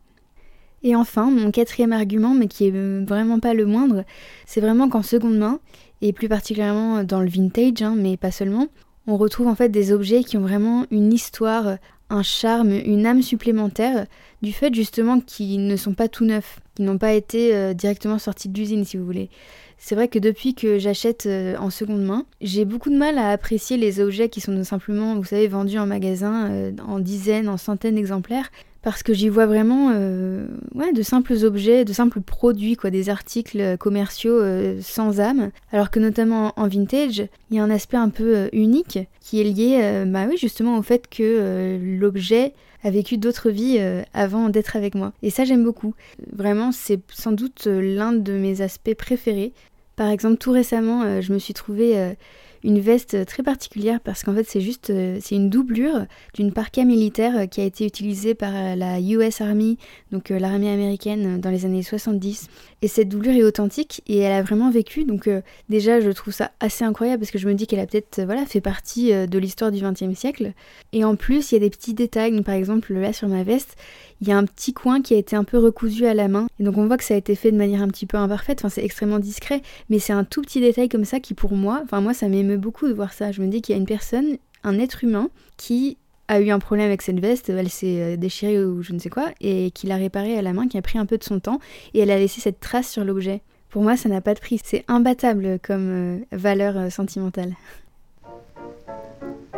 Et 0.83 0.95
enfin, 0.95 1.31
mon 1.31 1.51
quatrième 1.51 1.93
argument, 1.93 2.35
mais 2.35 2.47
qui 2.47 2.69
est 2.69 3.05
vraiment 3.05 3.41
pas 3.41 3.53
le 3.53 3.67
moindre, 3.67 4.05
c'est 4.47 4.61
vraiment 4.61 4.89
qu'en 4.89 5.03
seconde 5.03 5.37
main, 5.37 5.61
et 6.03 6.13
plus 6.13 6.29
particulièrement 6.29 7.05
dans 7.05 7.21
le 7.21 7.29
vintage, 7.29 7.83
hein, 7.83 7.95
mais 7.97 8.17
pas 8.17 8.31
seulement, 8.31 8.69
on 9.07 9.17
retrouve 9.17 9.47
en 9.47 9.55
fait 9.55 9.71
des 9.71 9.93
objets 9.93 10.23
qui 10.23 10.37
ont 10.37 10.43
vraiment 10.43 10.87
une 10.91 11.13
histoire, 11.13 11.79
un 12.11 12.23
charme, 12.23 12.73
une 12.73 13.07
âme 13.07 13.23
supplémentaire, 13.23 14.07
du 14.43 14.53
fait 14.53 14.73
justement 14.75 15.21
qu'ils 15.21 15.67
ne 15.67 15.77
sont 15.77 15.95
pas 15.95 16.09
tout 16.09 16.25
neufs, 16.25 16.61
qu'ils 16.75 16.85
n'ont 16.85 16.99
pas 16.99 17.15
été 17.15 17.55
euh, 17.55 17.75
directement 17.75 18.19
sortis 18.19 18.49
d'usine 18.49 18.85
si 18.85 18.97
vous 18.97 19.05
voulez. 19.05 19.31
C'est 19.79 19.95
vrai 19.95 20.09
que 20.09 20.19
depuis 20.19 20.55
que 20.55 20.79
j'achète 20.79 21.27
euh, 21.27 21.57
en 21.59 21.71
seconde 21.71 22.03
main, 22.03 22.27
j'ai 22.41 22.65
beaucoup 22.65 22.91
de 22.91 22.97
mal 22.97 23.17
à 23.17 23.31
apprécier 23.31 23.77
les 23.77 24.01
objets 24.01 24.29
qui 24.29 24.41
sont 24.41 24.63
simplement, 24.65 25.15
vous 25.17 25.25
savez, 25.25 25.47
vendus 25.47 25.79
en 25.79 25.87
magasin 25.87 26.51
euh, 26.51 26.73
en 26.87 26.99
dizaines, 26.99 27.49
en 27.49 27.57
centaines 27.57 27.95
d'exemplaires, 27.95 28.51
parce 28.83 29.03
que 29.03 29.13
j'y 29.13 29.29
vois 29.29 29.47
vraiment 29.47 29.91
euh, 29.93 30.47
ouais, 30.75 30.93
de 30.93 31.03
simples 31.03 31.45
objets, 31.45 31.85
de 31.85 31.93
simples 31.93 32.21
produits, 32.21 32.77
quoi, 32.77 32.91
des 32.91 33.11
articles 33.11 33.77
commerciaux 33.79 34.39
euh, 34.41 34.79
sans 34.81 35.21
âme, 35.21 35.51
alors 35.73 35.91
que 35.91 35.99
notamment 35.99 36.53
en 36.57 36.69
vintage, 36.69 37.25
il 37.51 37.57
y 37.57 37.59
a 37.59 37.65
un 37.65 37.71
aspect 37.71 37.97
un 37.97 38.09
peu 38.09 38.37
euh, 38.37 38.49
unique 38.53 39.01
qui 39.21 39.41
est 39.41 39.45
lié 39.45 40.05
bah 40.07 40.27
oui, 40.29 40.37
justement 40.39 40.79
au 40.79 40.83
fait 40.83 41.07
que 41.09 41.79
l'objet 41.83 42.55
a 42.83 42.91
vécu 42.91 43.19
d'autres 43.19 43.51
vies 43.51 43.79
avant 44.15 44.49
d'être 44.49 44.75
avec 44.75 44.95
moi. 44.95 45.13
Et 45.23 45.29
ça 45.29 45.45
j'aime 45.45 45.65
beaucoup. 45.65 45.95
Vraiment, 46.33 46.73
c'est 46.73 47.01
sans 47.13 47.33
doute 47.33 47.67
l'un 47.67 48.13
de 48.13 48.33
mes 48.33 48.63
aspects 48.63 48.95
préférés. 48.95 49.53
Par 49.97 50.09
exemple, 50.09 50.39
tout 50.39 50.53
récemment, 50.53 51.21
je 51.21 51.33
me 51.35 51.39
suis 51.39 51.53
trouvée 51.53 52.15
une 52.65 52.81
veste 52.81 53.27
très 53.27 53.43
particulière 53.43 54.01
parce 54.01 54.23
qu'en 54.23 54.35
fait 54.35 54.45
c'est 54.49 54.61
juste 54.61 54.91
euh, 54.91 55.19
c'est 55.21 55.35
une 55.35 55.51
doublure 55.51 56.07
d'une 56.35 56.53
parka 56.53 56.85
militaire 56.85 57.39
euh, 57.39 57.47
qui 57.47 57.61
a 57.61 57.65
été 57.65 57.87
utilisée 57.87 58.35
par 58.35 58.53
euh, 58.55 58.75
la 58.75 59.01
US 59.01 59.41
Army, 59.41 59.79
donc 60.13 60.31
l'armée 60.31 60.71
américaine 60.71 61.41
dans 61.41 61.51
les 61.51 61.65
années 61.65 61.83
70. 61.83 62.49
Et 62.81 62.89
cette 62.89 63.09
doublure 63.09 63.35
est 63.35 63.43
authentique 63.43 64.03
et 64.07 64.19
elle 64.19 64.33
a 64.33 64.43
vraiment 64.43 64.71
vécu. 64.71 65.05
Donc 65.05 65.29
déjà 65.69 66.01
je 66.01 66.11
trouve 66.11 66.33
ça 66.33 66.53
assez 66.61 66.85
incroyable 66.85 67.21
parce 67.21 67.33
que 67.33 67.39
je 67.39 67.49
me 67.49 67.55
dis 67.55 67.67
qu'elle 67.67 67.81
a 67.81 67.87
peut-être 67.87 68.23
voilà 68.25 68.47
fait 68.47 68.61
partie 68.61 69.11
de 69.11 69.39
l'histoire 69.39 69.73
du 69.73 69.83
XXe 69.83 70.17
siècle. 70.17 70.53
Et 70.93 71.05
en 71.05 71.17
plus 71.17 71.51
il 71.51 71.57
y 71.57 71.59
a 71.59 71.61
des 71.61 71.71
petits 71.71 71.95
détails. 71.95 72.41
par 72.43 72.55
exemple 72.55 72.95
là 72.95 73.13
sur 73.13 73.27
ma 73.27 73.43
veste 73.43 73.77
il 74.21 74.29
y 74.29 74.33
a 74.33 74.37
un 74.37 74.45
petit 74.45 74.73
coin 74.73 75.01
qui 75.01 75.15
a 75.15 75.17
été 75.17 75.37
un 75.37 75.45
peu 75.45 75.59
recousu 75.59 76.07
à 76.07 76.15
la 76.15 76.29
main. 76.29 76.47
Et 76.59 76.65
donc 76.65 76.77
on 76.77 76.87
voit 76.87 76.97
que 76.97 77.05
ça 77.05 77.15
a 77.15 77.17
été 77.17 77.35
fait 77.35 77.53
de 77.53 77.57
manière 77.57 77.83
un 77.83 77.89
petit 77.89 78.07
peu 78.07 78.17
imparfaite, 78.17 78.61
enfin 78.61 78.69
c'est 78.69 78.85
extrêmement 78.85 79.19
discret, 79.19 79.63
mais 79.91 79.99
c'est 79.99 80.13
un 80.13 80.25
tout 80.25 80.43
petit 80.43 80.61
détail 80.61 80.89
comme 80.89 81.05
ça 81.05 81.21
qui 81.21 81.35
pour 81.35 81.53
moi, 81.53 81.81
enfin 81.85 82.01
moi 82.01 82.15
ça 82.15 82.29
m'émeut 82.29 82.48
beaucoup 82.57 82.89
de 82.89 82.93
voir 82.93 83.13
ça. 83.13 83.33
Je 83.33 83.43
me 83.43 83.49
dis 83.49 83.61
qu'il 83.61 83.75
y 83.75 83.79
a 83.79 83.81
une 83.81 83.87
personne, 83.87 84.39
un 84.65 84.79
être 84.79 85.05
humain, 85.05 85.29
qui 85.57 85.99
a 86.29 86.41
eu 86.41 86.51
un 86.51 86.59
problème 86.59 86.87
avec 86.87 87.03
cette 87.03 87.21
veste, 87.21 87.49
elle 87.49 87.71
s'est 87.71 88.01
euh, 88.01 88.17
déchirée 88.17 88.63
ou 88.63 88.83
je 88.83 88.93
ne 88.93 88.99
sais 88.99 89.09
quoi, 89.09 89.31
et 89.41 89.71
qui 89.71 89.87
l'a 89.87 89.97
réparée 89.97 90.39
à 90.39 90.43
la 90.43 90.53
main, 90.53 90.69
qui 90.69 90.77
a 90.77 90.83
pris 90.83 90.99
un 90.99 91.07
peu 91.07 91.17
de 91.17 91.25
son 91.25 91.41
temps, 91.41 91.59
et 91.95 92.01
elle 92.01 92.11
a 92.11 92.19
laissé 92.19 92.41
cette 92.41 92.61
trace 92.61 92.89
sur 92.89 93.05
l'objet. 93.05 93.41
Pour 93.71 93.83
moi, 93.83 93.97
ça 93.97 94.09
n'a 94.09 94.21
pas 94.21 94.35
de 94.35 94.41
prix, 94.41 94.61
c'est 94.63 94.85
imbattable 94.89 95.59
comme 95.63 95.89
euh, 95.89 96.19
valeur 96.33 96.77
euh, 96.77 96.91
sentimentale. 96.91 97.55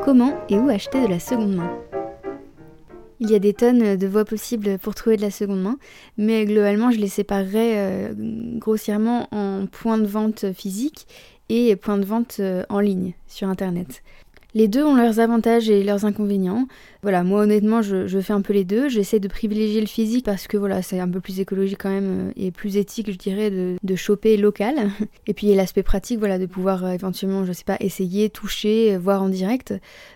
Comment 0.05 0.35
et 0.49 0.59
où 0.59 0.69
acheter 0.69 1.03
de 1.03 1.09
la 1.09 1.19
seconde 1.19 1.57
main? 1.57 1.71
Il 3.19 3.31
y 3.31 3.35
a 3.35 3.39
des 3.39 3.53
tonnes 3.53 3.97
de 3.97 4.07
voies 4.07 4.25
possibles 4.25 4.79
pour 4.79 4.95
trouver 4.95 5.17
de 5.17 5.23
la 5.23 5.31
seconde 5.31 5.63
main, 5.63 5.77
mais 6.17 6.47
globalement, 6.47 6.91
je 6.91 6.99
les 6.99 7.09
séparerais 7.09 8.15
grossièrement 8.57 9.29
en 9.31 9.67
points 9.67 9.99
de 9.99 10.07
vente 10.07 10.55
physiques 10.55 11.07
et 11.51 11.77
points 11.77 11.99
de 11.99 12.05
vente 12.05 12.37
euh, 12.41 12.65
en 12.69 12.81
ligne 12.81 13.13
sur 13.27 13.49
Internet. 13.49 14.03
Les 14.53 14.67
deux 14.67 14.83
ont 14.85 14.97
leurs 14.97 15.21
avantages 15.21 15.71
et 15.71 15.85
leurs 15.85 16.05
inconvénients. 16.05 16.67
Voilà, 17.03 17.23
moi 17.23 17.43
honnêtement, 17.43 17.83
je, 17.83 18.21
fais 18.21 18.33
un 18.33 18.41
peu 18.41 18.53
les 18.53 18.65
deux. 18.65 18.89
J'essaie 18.89 19.21
de 19.21 19.29
privilégier 19.29 19.81
le 19.81 19.87
physique 19.87 20.25
parce 20.25 20.49
que 20.49 20.57
voilà, 20.57 20.83
c'est 20.83 20.99
un 20.99 21.09
peu 21.09 21.21
plus 21.21 21.39
écologique 21.39 21.79
quand 21.81 21.91
même 21.91 22.31
euh, 22.31 22.33
et 22.37 22.51
plus 22.51 22.77
éthique, 22.77 23.13
je 23.13 23.17
dirais, 23.17 23.51
de, 23.51 23.95
choper 23.95 24.37
local. 24.37 24.91
Et 25.29 25.35
puis 25.35 25.55
l'aspect 25.55 25.85
pratique, 25.85 26.19
voilà, 26.19 26.39
de 26.39 26.47
pouvoir 26.47 26.85
euh, 26.85 26.91
éventuellement, 26.91 27.45
je 27.45 27.53
sais 27.53 27.65
pas, 27.65 27.77
essayer, 27.79 28.29
toucher, 28.29 28.97
voir 28.97 29.23
en 29.23 29.29
direct. 29.29 29.75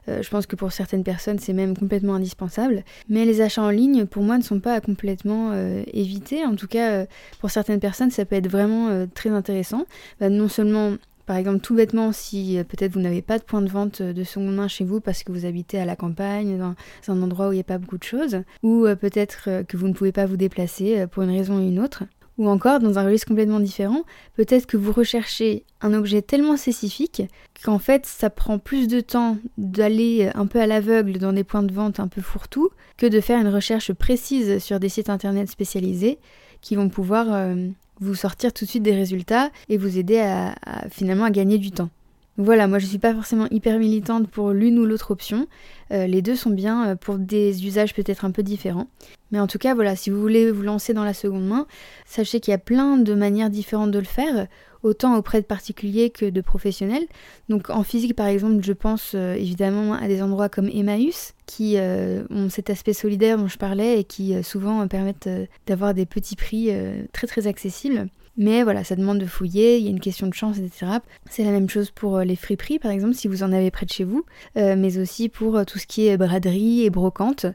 je 0.09 0.29
pense 0.29 0.47
que 0.47 0.57
pour 0.57 0.73
certaines 0.73 1.05
personnes, 1.05 1.39
c'est 1.39 1.53
même 1.53 1.77
complètement 1.77 2.15
indispensable. 2.15 2.83
Mais 3.09 3.25
les 3.25 3.41
achats 3.41 3.63
en 3.63 3.71
ligne, 3.71 4.05
pour 4.05 4.25
moi, 4.25 4.37
ne 4.37 4.43
sont 4.43 4.59
pas 4.59 4.81
complètement 4.81 5.53
évités. 5.93 6.45
En 6.45 6.57
tout 6.57 6.67
cas, 6.67 7.07
pour 7.41 7.51
certaines 7.51 7.81
personnes, 7.81 8.11
ça 8.11 8.25
peut 8.25 8.37
être 8.37 8.49
vraiment 8.49 9.07
très 9.15 9.31
intéressant. 9.31 9.87
Bah, 10.21 10.29
non 10.29 10.49
seulement 10.49 10.97
Par 11.27 11.37
exemple, 11.37 11.61
tout 11.61 11.75
bêtement, 11.75 12.13
si 12.13 12.59
peut-être 12.69 12.93
vous 12.93 13.01
n'avez 13.01 13.23
pas 13.23 13.39
de 13.39 13.45
point 13.45 13.63
de 13.63 13.71
vente 13.71 14.03
de 14.03 14.25
seconde 14.25 14.55
main 14.55 14.69
chez 14.69 14.85
vous 14.85 15.01
parce 15.01 15.23
que 15.23 15.33
vous 15.33 15.47
habitez 15.47 15.79
à 15.79 15.85
la 15.85 15.97
campagne, 15.97 16.59
dans 16.59 16.75
un 17.09 17.23
endroit 17.23 17.49
où 17.49 17.53
il 17.53 17.57
n'y 17.57 17.61
a 17.61 17.65
pas 17.65 17.79
beaucoup 17.79 17.99
de 17.99 18.05
choses, 18.05 18.43
ou 18.63 18.87
peut-être 19.01 19.63
que 19.67 19.77
vous 19.77 19.89
ne 19.89 19.95
pouvez 19.95 20.13
pas 20.13 20.27
vous 20.27 20.37
déplacer 20.37 21.07
pour 21.07 21.23
une 21.23 21.31
raison 21.31 21.57
ou 21.57 21.63
une 21.67 21.81
autre, 21.81 22.05
ou 22.37 22.49
encore, 22.49 22.81
dans 22.81 22.99
un 22.99 23.05
registre 23.05 23.29
complètement 23.29 23.61
différent, 23.61 24.03
peut-être 24.35 24.67
que 24.67 24.77
vous 24.77 24.93
recherchez 24.93 25.65
un 25.81 25.95
objet 25.95 26.21
tellement 26.21 26.57
spécifique 26.57 27.23
qu'en 27.65 27.79
fait 27.79 28.07
ça 28.07 28.29
prend 28.29 28.59
plus 28.59 28.89
de 28.89 29.01
temps 29.01 29.39
d'aller 29.57 30.31
un 30.35 30.47
peu 30.47 30.61
à 30.61 30.67
l'aveugle 30.67 31.19
dans 31.19 31.33
des 31.33 31.45
points 31.45 31.63
de 31.63 31.73
vente 31.73 32.01
un 32.01 32.09
peu 32.09 32.21
fourre-tout 32.21 32.71
que 32.97 33.07
de 33.07 33.21
faire 33.21 33.41
une 33.41 33.49
recherche 33.49 33.93
précise 33.93 34.59
sur 34.59 34.81
des 34.81 34.89
sites 34.89 35.11
internet 35.11 35.49
spécialisés 35.49 36.19
qui 36.61 36.75
vont 36.75 36.89
pouvoir 36.89 37.27
euh, 37.31 37.69
vous 38.01 38.15
sortir 38.15 38.53
tout 38.53 38.65
de 38.65 38.71
suite 38.71 38.83
des 38.83 38.95
résultats 38.95 39.51
et 39.69 39.77
vous 39.77 39.99
aider 39.99 40.19
à, 40.19 40.55
finalement 40.91 41.25
à 41.25 41.31
gagner 41.31 41.59
du 41.59 41.71
temps. 41.71 41.91
Voilà, 42.37 42.67
moi 42.67 42.81
je 42.81 42.87
ne 42.87 42.91
suis 42.91 42.99
pas 42.99 43.15
forcément 43.15 43.47
hyper 43.53 43.79
militante 43.79 44.29
pour 44.29 44.51
l'une 44.51 44.79
ou 44.81 44.87
l'autre 44.87 45.13
option. 45.13 45.47
Euh, 45.93 46.09
les 46.09 46.21
deux 46.21 46.35
sont 46.35 46.51
bien 46.51 46.89
euh, 46.89 46.97
pour 46.97 47.17
des 47.17 47.65
usages 47.65 47.95
peut-être 47.95 48.25
un 48.25 48.33
peu 48.33 48.43
différents. 48.43 48.89
Mais 49.31 49.39
en 49.39 49.47
tout 49.47 49.59
cas, 49.59 49.75
voilà, 49.75 49.95
si 49.95 50.11
vous 50.11 50.21
voulez 50.21 50.51
vous 50.51 50.63
lancer 50.63 50.95
dans 50.95 51.05
la 51.05 51.15
seconde 51.15 51.47
main, 51.47 51.67
sachez 52.07 52.41
qu'il 52.41 52.51
y 52.51 52.55
a 52.55 52.59
plein 52.59 52.97
de 52.97 53.15
manières 53.15 53.51
différentes 53.51 53.93
de 53.93 54.01
le 54.01 54.05
faire, 54.05 54.49
autant 54.83 55.17
auprès 55.17 55.43
de 55.43 55.47
particuliers 55.47 56.11
que 56.11 56.29
de 56.29 56.41
professionnels. 56.41 57.07
Donc 57.49 57.71
en 57.71 57.85
physique, 57.85 58.17
par 58.17 58.27
exemple, 58.27 58.65
je 58.65 58.73
pense 58.73 59.13
euh, 59.15 59.35
évidemment 59.35 59.95
à 59.95 60.09
des 60.09 60.21
endroits 60.21 60.49
comme 60.49 60.69
Emmaüs, 60.69 61.35
qui 61.47 61.77
ont 61.79 62.49
cet 62.49 62.71
aspect 62.71 62.95
solidaire 62.95 63.37
dont 63.37 63.49
je 63.49 63.59
parlais 63.59 64.01
et 64.01 64.05
qui 64.05 64.43
souvent 64.43 64.89
permettent 64.89 65.29
d'avoir 65.67 65.93
des 65.93 66.07
petits 66.07 66.37
prix 66.37 66.71
très 67.13 67.27
très 67.27 67.47
accessibles. 67.47 68.09
Mais 68.37 68.65
voilà, 68.65 68.83
ça 68.83 68.97
demande 68.97 69.19
de 69.19 69.27
fouiller, 69.27 69.79
il 69.79 69.85
y 69.85 69.87
a 69.87 69.91
une 69.91 70.01
question 70.01 70.27
de 70.27 70.35
chance, 70.35 70.59
etc. 70.59 70.99
C'est 71.31 71.45
la 71.45 71.51
même 71.51 71.69
chose 71.69 71.91
pour 71.91 72.19
les 72.21 72.35
friperies, 72.35 72.81
par 72.81 72.91
exemple, 72.91 73.15
si 73.15 73.29
vous 73.29 73.43
en 73.45 73.53
avez 73.53 73.71
près 73.71 73.87
de 73.87 73.93
chez 73.93 74.05
vous, 74.05 74.25
mais 74.57 74.99
aussi 74.99 75.29
pour 75.29 75.65
tout 75.67 75.79
ce 75.79 75.87
qui 75.87 76.09
est 76.09 76.17
braderie 76.17 76.83
et 76.83 76.91
brocante. 76.91 77.47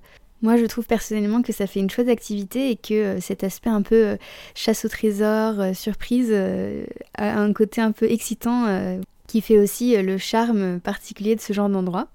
Moi, 0.41 0.55
je 0.55 0.65
trouve 0.65 0.85
personnellement 0.85 1.41
que 1.41 1.51
ça 1.51 1.67
fait 1.67 1.81
une 1.81 1.89
chouette 1.89 2.07
activité 2.07 2.71
et 2.71 2.75
que 2.77 2.93
euh, 2.93 3.19
cet 3.19 3.43
aspect 3.43 3.69
un 3.69 3.81
peu 3.81 3.95
euh, 3.95 4.17
chasse 4.55 4.85
au 4.85 4.87
trésor, 4.87 5.59
euh, 5.59 5.73
surprise, 5.73 6.33
a 6.33 7.39
un 7.39 7.53
côté 7.53 7.81
un 7.81 7.91
peu 7.91 8.09
excitant 8.09 8.99
qui 9.27 9.41
fait 9.41 9.59
aussi 9.59 10.01
le 10.01 10.17
charme 10.17 10.79
particulier 10.79 11.35
de 11.35 11.41
ce 11.41 11.53
genre 11.53 11.69
d'endroit. 11.69 12.07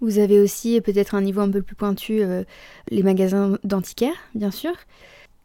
Vous 0.00 0.18
avez 0.18 0.40
aussi 0.40 0.80
peut-être 0.80 1.14
un 1.14 1.22
niveau 1.22 1.40
un 1.40 1.50
peu 1.50 1.62
plus 1.62 1.74
pointu 1.74 2.22
les 2.90 3.02
magasins 3.02 3.58
d'antiquaires, 3.64 4.16
bien 4.34 4.50
sûr. 4.50 4.72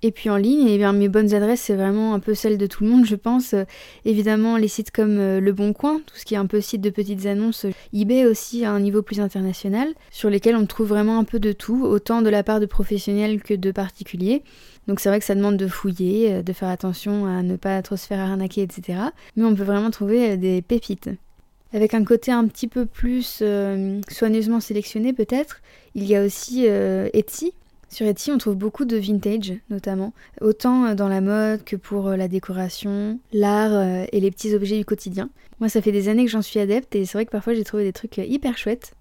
Et 0.06 0.12
puis 0.12 0.30
en 0.30 0.36
ligne, 0.36 0.68
eh 0.68 0.78
bien, 0.78 0.92
mes 0.92 1.08
bonnes 1.08 1.34
adresses, 1.34 1.62
c'est 1.62 1.76
vraiment 1.76 2.14
un 2.14 2.20
peu 2.20 2.34
celles 2.34 2.58
de 2.58 2.68
tout 2.68 2.84
le 2.84 2.90
monde, 2.90 3.06
je 3.06 3.16
pense. 3.16 3.56
évidemment, 4.04 4.58
les 4.58 4.68
sites 4.68 4.92
comme 4.92 5.18
euh, 5.18 5.40
Le 5.40 5.54
Bon 5.54 5.72
Coin, 5.72 6.02
tout 6.06 6.18
ce 6.18 6.26
qui 6.26 6.34
est 6.34 6.38
un 6.38 6.46
peu 6.46 6.60
site 6.60 6.82
de 6.82 6.90
petites 6.90 7.26
annonces, 7.26 7.66
eBay 7.94 8.26
aussi 8.26 8.66
à 8.66 8.72
un 8.72 8.82
niveau 8.82 9.02
plus 9.02 9.22
international, 9.22 9.88
sur 10.12 10.30
lesquels 10.30 10.58
on 10.58 10.66
trouve 10.66 10.90
vraiment 10.90 11.20
un 11.20 11.24
peu 11.24 11.40
de 11.40 11.54
tout, 11.54 11.86
autant 11.86 12.22
de 12.22 12.28
la 12.28 12.44
part 12.44 12.60
de 12.60 12.66
professionnels 12.66 13.42
que 13.42 13.54
de 13.54 13.72
particuliers. 13.72 14.44
Donc 14.90 15.00
c'est 15.00 15.08
vrai 15.08 15.20
que 15.20 15.26
ça 15.26 15.36
demande 15.36 15.56
de 15.56 15.68
fouiller, 15.68 16.34
euh, 16.34 16.42
de 16.44 16.52
faire 16.52 16.68
attention 16.68 17.26
à 17.26 17.42
ne 17.42 17.56
pas 17.56 17.82
trop 17.82 17.96
se 17.96 18.06
faire 18.06 18.20
arnaquer, 18.20 18.62
etc. 18.62 19.00
Mais 19.38 19.46
on 19.46 19.56
peut 19.56 19.64
vraiment 19.64 19.90
trouver 19.90 20.32
euh, 20.32 20.36
des 20.36 20.62
pépites. 20.62 21.10
Avec 21.72 21.94
un 21.94 22.04
côté 22.04 22.32
un 22.32 22.46
petit 22.48 22.68
peu 22.68 22.86
plus 22.86 23.42
soigneusement 24.08 24.60
sélectionné 24.60 25.12
peut-être, 25.12 25.62
il 25.96 26.04
y 26.04 26.16
a 26.16 26.24
aussi 26.24 26.68
Etsy, 26.68 27.54
sur 27.94 28.08
Etsy, 28.08 28.32
on 28.32 28.38
trouve 28.38 28.56
beaucoup 28.56 28.86
de 28.86 28.98
vintage, 28.98 29.54
notamment, 29.70 30.14
autant 30.42 30.86
euh, 30.86 30.96
dans 30.96 31.08
la 31.08 31.22
mode 31.22 31.64
que 31.64 31.76
pour 31.76 32.08
euh, 32.08 32.16
la 32.16 32.28
décoration, 32.28 33.20
l'art 33.32 33.74
euh, 33.74 34.06
et 34.12 34.20
les 34.20 34.32
petits 34.32 34.56
objets 34.56 34.78
du 34.78 34.86
quotidien. 34.86 35.30
Moi, 35.60 35.70
ça 35.70 35.82
fait 35.82 35.92
des 35.92 36.10
années 36.10 36.26
que 36.26 36.32
j'en 36.32 36.42
suis 36.42 36.60
adepte 36.60 36.96
et 36.96 37.06
c'est 37.06 37.14
vrai 37.14 37.26
que 37.26 37.32
parfois 37.32 37.54
j'ai 37.54 37.64
trouvé 37.64 37.84
des 37.84 37.94
trucs 37.94 38.18
hyper 38.18 38.58
chouettes. 38.58 38.94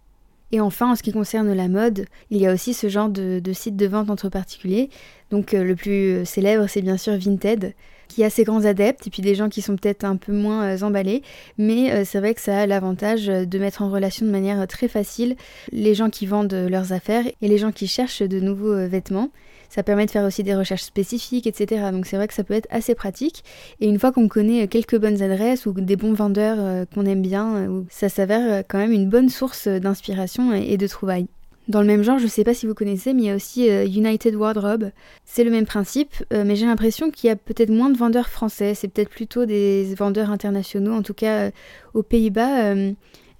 Et 0.52 0.60
enfin, 0.60 0.92
en 0.92 0.94
ce 0.94 1.02
qui 1.02 1.12
concerne 1.12 1.50
la 1.54 1.68
mode, 1.68 2.04
il 2.30 2.38
y 2.38 2.46
a 2.46 2.52
aussi 2.52 2.74
ce 2.74 2.90
genre 2.90 3.08
de, 3.08 3.40
de 3.40 3.52
site 3.54 3.74
de 3.76 3.86
vente 3.86 4.10
entre 4.10 4.28
particuliers. 4.28 4.90
Donc 5.30 5.52
le 5.52 5.74
plus 5.74 6.26
célèbre, 6.26 6.66
c'est 6.68 6.82
bien 6.82 6.98
sûr 6.98 7.16
Vinted, 7.16 7.72
qui 8.12 8.24
a 8.24 8.30
ses 8.30 8.44
grands 8.44 8.64
adeptes 8.64 9.06
et 9.06 9.10
puis 9.10 9.22
des 9.22 9.34
gens 9.34 9.48
qui 9.48 9.62
sont 9.62 9.76
peut-être 9.76 10.04
un 10.04 10.16
peu 10.16 10.32
moins 10.32 10.64
euh, 10.64 10.82
emballés. 10.82 11.22
Mais 11.56 11.92
euh, 11.92 12.02
c'est 12.04 12.18
vrai 12.18 12.34
que 12.34 12.40
ça 12.40 12.60
a 12.60 12.66
l'avantage 12.66 13.28
euh, 13.28 13.44
de 13.46 13.58
mettre 13.58 13.82
en 13.82 13.90
relation 13.90 14.26
de 14.26 14.30
manière 14.30 14.66
très 14.66 14.88
facile 14.88 15.36
les 15.72 15.94
gens 15.94 16.10
qui 16.10 16.26
vendent 16.26 16.52
leurs 16.52 16.92
affaires 16.92 17.24
et 17.40 17.48
les 17.48 17.58
gens 17.58 17.72
qui 17.72 17.86
cherchent 17.86 18.22
de 18.22 18.40
nouveaux 18.40 18.86
vêtements. 18.86 19.30
Ça 19.70 19.82
permet 19.82 20.04
de 20.04 20.10
faire 20.10 20.26
aussi 20.26 20.42
des 20.42 20.54
recherches 20.54 20.82
spécifiques, 20.82 21.46
etc. 21.46 21.86
Donc 21.92 22.04
c'est 22.04 22.16
vrai 22.16 22.28
que 22.28 22.34
ça 22.34 22.44
peut 22.44 22.52
être 22.52 22.68
assez 22.70 22.94
pratique. 22.94 23.42
Et 23.80 23.88
une 23.88 23.98
fois 23.98 24.12
qu'on 24.12 24.28
connaît 24.28 24.68
quelques 24.68 24.98
bonnes 24.98 25.22
adresses 25.22 25.64
ou 25.64 25.72
des 25.72 25.96
bons 25.96 26.12
vendeurs 26.12 26.86
qu'on 26.94 27.06
aime 27.06 27.22
bien, 27.22 27.82
ça 27.88 28.10
s'avère 28.10 28.64
quand 28.68 28.78
même 28.78 28.92
une 28.92 29.08
bonne 29.08 29.30
source 29.30 29.68
d'inspiration 29.68 30.52
et 30.52 30.76
de 30.76 30.86
trouvailles. 30.86 31.28
Dans 31.72 31.80
le 31.80 31.86
même 31.86 32.02
genre, 32.02 32.18
je 32.18 32.26
sais 32.26 32.44
pas 32.44 32.52
si 32.52 32.66
vous 32.66 32.74
connaissez, 32.74 33.14
mais 33.14 33.22
il 33.22 33.24
y 33.28 33.30
a 33.30 33.34
aussi 33.34 33.70
euh, 33.70 33.86
United 33.86 34.34
Wardrobe. 34.34 34.90
C'est 35.24 35.42
le 35.42 35.50
même 35.50 35.64
principe, 35.64 36.12
euh, 36.30 36.44
mais 36.44 36.54
j'ai 36.54 36.66
l'impression 36.66 37.10
qu'il 37.10 37.28
y 37.28 37.30
a 37.30 37.36
peut-être 37.36 37.70
moins 37.70 37.88
de 37.88 37.96
vendeurs 37.96 38.28
français. 38.28 38.74
C'est 38.74 38.88
peut-être 38.88 39.08
plutôt 39.08 39.46
des 39.46 39.94
vendeurs 39.96 40.30
internationaux. 40.30 40.92
En 40.92 41.00
tout 41.00 41.14
cas, 41.14 41.46
euh, 41.46 41.50
aux 41.94 42.02
Pays-Bas, 42.02 42.74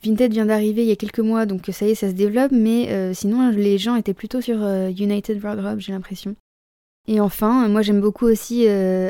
Vinted 0.02 0.32
vient 0.32 0.46
d'arriver 0.46 0.80
il 0.80 0.88
y 0.88 0.92
a 0.92 0.96
quelques 0.96 1.18
mois, 1.20 1.44
donc 1.44 1.68
ça 1.72 1.86
y 1.86 1.90
est, 1.90 1.94
ça 1.94 2.08
se 2.08 2.14
développe. 2.14 2.52
Mais 2.52 3.12
sinon, 3.14 3.50
les 3.50 3.76
gens 3.76 3.96
étaient 3.96 4.14
plutôt 4.14 4.40
sur 4.40 4.56
United 4.88 5.44
Wardrobe, 5.44 5.80
j'ai 5.80 5.92
l'impression. 5.92 6.34
Et 7.06 7.20
enfin, 7.20 7.68
moi 7.68 7.82
j'aime 7.82 8.00
beaucoup 8.00 8.26
aussi 8.26 8.66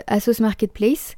Asos 0.07 0.41
Marketplace 0.41 1.17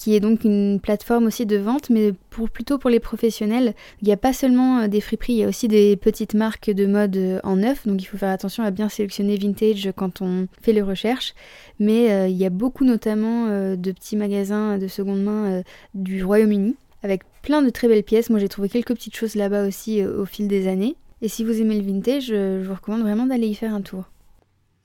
qui 0.00 0.14
est 0.16 0.20
donc 0.20 0.44
une 0.44 0.80
plateforme 0.80 1.26
aussi 1.26 1.44
de 1.44 1.58
vente, 1.58 1.90
mais 1.90 2.14
pour, 2.30 2.48
plutôt 2.48 2.78
pour 2.78 2.88
les 2.88 3.00
professionnels. 3.00 3.74
Il 4.00 4.06
n'y 4.06 4.14
a 4.14 4.16
pas 4.16 4.32
seulement 4.32 4.78
euh, 4.78 4.88
des 4.88 5.02
friperies, 5.02 5.34
il 5.34 5.38
y 5.40 5.44
a 5.44 5.48
aussi 5.48 5.68
des 5.68 5.94
petites 5.96 6.32
marques 6.32 6.70
de 6.70 6.86
mode 6.86 7.16
euh, 7.18 7.38
en 7.44 7.56
neuf, 7.56 7.86
donc 7.86 8.00
il 8.00 8.06
faut 8.06 8.16
faire 8.16 8.30
attention 8.30 8.64
à 8.64 8.70
bien 8.70 8.88
sélectionner 8.88 9.36
vintage 9.36 9.92
quand 9.94 10.22
on 10.22 10.46
fait 10.62 10.72
les 10.72 10.80
recherches. 10.80 11.34
Mais 11.78 12.10
euh, 12.12 12.28
il 12.28 12.36
y 12.38 12.46
a 12.46 12.50
beaucoup 12.50 12.86
notamment 12.86 13.46
de 13.76 13.92
petits 13.92 14.16
magasins 14.16 14.78
de 14.78 14.88
seconde 14.88 15.22
main 15.22 15.62
du 15.94 16.24
Royaume-Uni, 16.24 16.76
avec 17.02 17.20
plein 17.42 17.60
de 17.60 17.68
très 17.68 17.86
belles 17.86 18.02
pièces. 18.02 18.30
Moi 18.30 18.38
j'ai 18.38 18.48
trouvé 18.48 18.70
quelques 18.70 18.94
petites 18.94 19.16
choses 19.16 19.34
là-bas 19.34 19.66
aussi 19.66 20.02
au 20.02 20.24
fil 20.24 20.48
des 20.48 20.66
années. 20.66 20.96
Et 21.20 21.28
si 21.28 21.44
vous 21.44 21.60
aimez 21.60 21.78
le 21.78 21.84
vintage, 21.84 22.26
je 22.26 22.64
vous 22.64 22.74
recommande 22.74 23.02
vraiment 23.02 23.26
d'aller 23.26 23.48
y 23.48 23.54
faire 23.54 23.74
un 23.74 23.82
tour. 23.82 24.04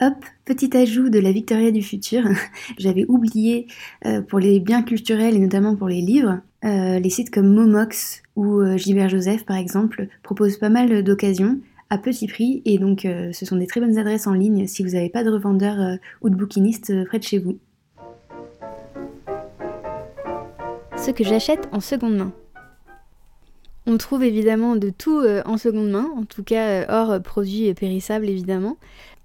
Hop, 0.01 0.25
petit 0.43 0.75
ajout 0.75 1.07
de 1.07 1.19
la 1.19 1.31
Victoria 1.31 1.71
du 1.71 1.81
futur. 1.81 2.25
J'avais 2.77 3.05
oublié 3.07 3.67
euh, 4.05 4.21
pour 4.21 4.39
les 4.39 4.59
biens 4.59 4.83
culturels 4.83 5.35
et 5.35 5.39
notamment 5.39 5.77
pour 5.77 5.87
les 5.87 6.01
livres, 6.01 6.41
euh, 6.65 6.99
les 6.99 7.09
sites 7.09 7.33
comme 7.33 7.47
Momox 7.47 8.21
ou 8.35 8.59
euh, 8.59 8.75
Gilbert 8.75 9.07
Joseph 9.07 9.45
par 9.45 9.55
exemple 9.55 10.09
proposent 10.21 10.57
pas 10.57 10.67
mal 10.67 11.01
d'occasions 11.01 11.59
à 11.89 11.97
petit 11.97 12.27
prix 12.27 12.61
et 12.65 12.77
donc 12.77 13.01
ce 13.03 13.45
sont 13.45 13.55
des 13.55 13.67
très 13.67 13.79
bonnes 13.79 13.97
adresses 13.97 14.25
en 14.25 14.33
ligne 14.33 14.65
si 14.67 14.83
vous 14.83 14.89
n'avez 14.89 15.09
pas 15.09 15.23
de 15.23 15.29
revendeur 15.29 15.99
ou 16.21 16.29
de 16.29 16.35
bouquiniste 16.35 17.05
près 17.05 17.19
de 17.19 17.23
chez 17.23 17.37
vous. 17.37 17.59
Ce 20.97 21.11
que 21.11 21.23
j'achète 21.23 21.69
en 21.71 21.79
seconde 21.79 22.17
main. 22.17 22.33
On 23.85 23.97
trouve 23.97 24.23
évidemment 24.23 24.75
de 24.75 24.89
tout 24.89 25.21
en 25.45 25.57
seconde 25.57 25.91
main, 25.91 26.09
en 26.17 26.25
tout 26.25 26.43
cas 26.43 26.87
hors 26.89 27.21
produits 27.21 27.71
périssables 27.75 28.27
évidemment. 28.27 28.77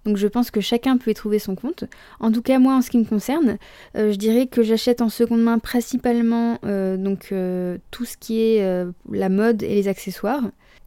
Donc 0.05 0.17
je 0.17 0.27
pense 0.27 0.51
que 0.51 0.61
chacun 0.61 0.97
peut 0.97 1.11
y 1.11 1.15
trouver 1.15 1.39
son 1.39 1.55
compte. 1.55 1.85
En 2.21 2.33
tout 2.33 2.43
cas, 2.43 2.59
moi, 2.59 2.75
en 2.75 2.83
ce 2.83 2.91
qui 2.91 2.99
me 2.99 3.05
concerne, 3.05 3.59
euh, 3.97 4.13
je 4.13 4.17
dirais 4.17 4.47
que 4.47 4.63
j'achète 4.63 5.03
en 5.03 5.09
seconde 5.09 5.43
main 5.43 5.59
principalement 5.59 6.59
euh, 6.65 6.97
donc, 6.97 7.29
euh, 7.33 7.79
tout 7.91 8.05
ce 8.05 8.17
qui 8.17 8.41
est 8.41 8.87
la 9.11 9.29
mode 9.29 9.63
et 9.63 9.75
les 9.75 9.89
accessoires. 9.89 10.43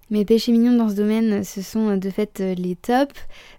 Mes 0.09 0.25
péchés 0.25 0.51
mignons 0.51 0.77
dans 0.77 0.89
ce 0.89 0.95
domaine, 0.95 1.43
ce 1.43 1.61
sont 1.61 1.97
de 1.97 2.09
fait 2.09 2.39
les 2.39 2.75
tops, 2.75 3.13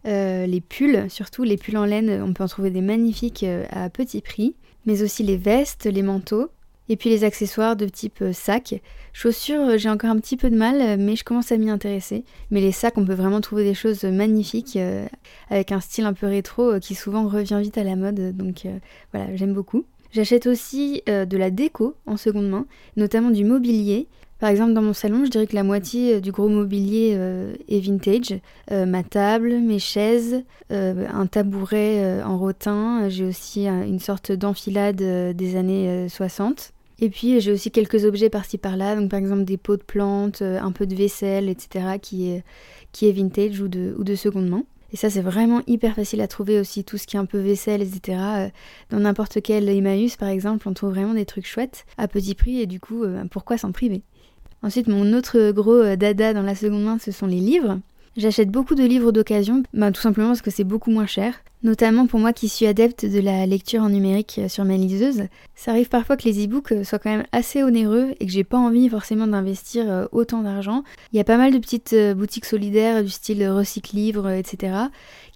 les 0.05 0.61
pulls, 0.61 1.07
surtout 1.09 1.43
les 1.43 1.57
pulls 1.57 1.77
en 1.77 1.85
laine, 1.85 2.23
on 2.23 2.33
peut 2.33 2.45
en 2.45 2.49
trouver 2.49 2.71
des 2.71 2.81
magnifiques 2.81 3.45
à 3.71 3.89
petit 3.91 4.21
prix, 4.21 4.55
mais 4.87 5.03
aussi 5.03 5.25
les 5.25 5.37
vestes, 5.37 5.87
les 5.87 6.03
manteaux, 6.03 6.51
et 6.89 6.97
puis 6.97 7.11
les 7.11 7.25
accessoires 7.25 7.77
de 7.77 7.87
type 7.87 8.21
euh, 8.23 8.33
sac. 8.33 8.83
Chaussures, 9.13 9.61
euh, 9.61 9.79
j'ai 9.79 9.89
encore 9.89 10.11
un 10.11 10.19
petit 10.19 10.37
peu 10.37 10.51
de 10.51 10.57
mal, 10.57 10.81
euh, 10.81 10.97
mais 10.99 11.17
je 11.17 11.25
commence 11.25 11.53
à 11.53 11.57
m'y 11.57 11.71
intéresser. 11.71 12.25
Mais 12.51 12.61
les 12.61 12.73
sacs, 12.73 12.99
on 12.99 13.05
peut 13.05 13.15
vraiment 13.15 13.41
trouver 13.41 13.65
des 13.65 13.75
choses 13.75 14.05
magnifiques, 14.05 14.79
avec 15.51 15.73
un 15.73 15.81
style 15.81 16.05
un 16.05 16.13
peu 16.13 16.27
rétro 16.27 16.79
qui 16.81 16.95
souvent 16.95 17.27
revient 17.29 17.61
vite 17.63 17.79
à 17.79 17.85
la 17.85 17.97
mode. 17.97 18.37
Donc 18.37 18.67
voilà, 19.13 19.35
j'aime 19.37 19.55
beaucoup. 19.55 19.85
J'achète 20.15 20.47
aussi 20.47 21.03
de 21.07 21.37
la 21.37 21.51
déco 21.51 21.97
en 22.07 22.17
seconde 22.17 22.49
main, 22.49 22.67
notamment 22.97 23.31
du 23.31 23.45
mobilier. 23.45 24.07
Par 24.39 24.49
exemple, 24.49 24.73
dans 24.73 24.83
mon 24.83 24.93
salon, 24.93 25.25
je 25.25 25.31
dirais 25.31 25.49
que 25.49 25.57
la 25.57 25.65
moitié 25.65 26.21
du 26.21 26.31
gros 26.31 26.49
mobilier 26.49 27.19
est 27.69 27.81
vintage. 27.81 28.39
ma 28.71 29.03
table, 29.03 29.59
mes 29.59 29.81
chaises, 29.81 30.45
un 30.71 31.27
tabouret 31.27 32.23
en 32.23 32.39
rotin. 32.39 33.09
J'ai 33.09 33.25
aussi 33.25 33.67
une 33.67 33.99
sorte 33.99 34.31
d'enfilade 34.31 35.03
des 35.35 35.57
années 35.57 36.07
60. 36.09 36.75
Et 37.01 37.11
puis 37.11 37.41
j'ai 37.41 37.53
aussi 37.53 37.71
quelques 37.71 38.05
objets 38.05 38.31
par-ci 38.31 38.59
par-là, 38.59 38.97
donc 38.97 39.11
par 39.11 39.19
exemple 39.19 39.45
des 39.45 39.57
pots 39.57 39.77
de 39.77 39.83
plantes, 39.83 40.43
euh, 40.43 40.61
un 40.61 40.73
peu 40.73 40.87
de 40.87 40.95
vaisselle, 40.95 41.49
etc. 41.49 41.99
qui 42.01 42.31
est, 42.31 42.45
qui 42.93 43.09
est 43.09 43.13
vintage 43.13 43.61
ou 43.61 43.69
de, 43.69 43.95
ou 43.99 44.05
de 44.05 44.15
seconde 44.15 44.49
main. 44.49 44.65
Et 44.95 44.97
ça, 44.97 45.11
c'est 45.11 45.23
vraiment 45.23 45.61
hyper 45.67 45.97
facile 45.97 46.21
à 46.21 46.29
trouver 46.29 46.61
aussi, 46.61 46.85
tout 46.85 46.99
ce 46.99 47.09
qui 47.09 47.17
est 47.17 47.19
un 47.19 47.25
peu 47.25 47.39
vaisselle, 47.39 47.83
etc. 47.83 48.17
Euh, 48.17 48.49
dans 48.91 49.01
n'importe 49.01 49.43
quel 49.43 49.69
Emmaüs, 49.69 50.15
par 50.15 50.29
exemple, 50.29 50.69
on 50.69 50.73
trouve 50.73 50.91
vraiment 50.91 51.15
des 51.15 51.25
trucs 51.25 51.49
chouettes, 51.49 51.85
à 51.99 52.07
petit 52.07 52.37
prix, 52.37 52.61
et 52.61 52.67
du 52.67 52.79
coup, 52.79 53.03
euh, 53.03 53.25
pourquoi 53.29 53.59
s'en 53.59 53.73
priver? 53.73 54.03
Ensuite, 54.63 54.87
mon 54.87 55.13
autre 55.13 55.51
gros 55.51 55.73
euh, 55.73 55.97
dada 55.97 56.33
dans 56.33 56.43
la 56.43 56.55
seconde 56.55 56.85
main, 56.85 56.99
ce 57.01 57.11
sont 57.11 57.27
les 57.27 57.41
livres. 57.41 57.81
J'achète 58.17 58.49
beaucoup 58.49 58.77
de 58.77 58.85
livres 58.85 59.11
d'occasion, 59.11 59.65
ben, 59.73 59.91
tout 59.91 60.01
simplement 60.01 60.29
parce 60.29 60.43
que 60.43 60.53
c'est 60.53 60.63
beaucoup 60.63 60.93
moins 60.93 61.07
cher. 61.07 61.35
Notamment 61.65 62.07
pour 62.07 62.21
moi 62.21 62.33
qui 62.33 62.49
suis 62.49 62.67
adepte 62.67 63.05
de 63.05 63.19
la 63.21 63.45
lecture 63.47 63.83
en 63.83 63.89
numérique 63.89 64.41
sur 64.49 64.65
ma 64.65 64.77
liseuse. 64.77 65.25
Ça 65.57 65.73
arrive 65.73 65.89
parfois 65.89 66.17
que 66.17 66.25
les 66.25 66.45
e-books 66.45 66.85
soient 66.85 67.01
quand 67.01 67.11
même 67.11 67.27
assez 67.33 67.65
onéreux 67.65 68.15
et 68.21 68.27
que 68.27 68.31
j'ai 68.31 68.45
pas 68.45 68.59
envie 68.59 68.89
forcément 68.89 69.27
d'investir 69.27 69.91
euh, 69.91 70.07
autant 70.13 70.43
d'argent. 70.43 70.85
Il 71.13 71.17
y 71.17 71.21
a 71.21 71.25
pas 71.25 71.39
mal 71.39 71.53
de 71.53 71.59
petites 71.59 71.95
euh, 71.95 72.15
boutiques 72.15 72.45
solidaires 72.45 73.03
du 73.03 73.11
style 73.11 73.49
recycle 73.49 73.97
livre, 73.97 74.31
etc. 74.31 74.75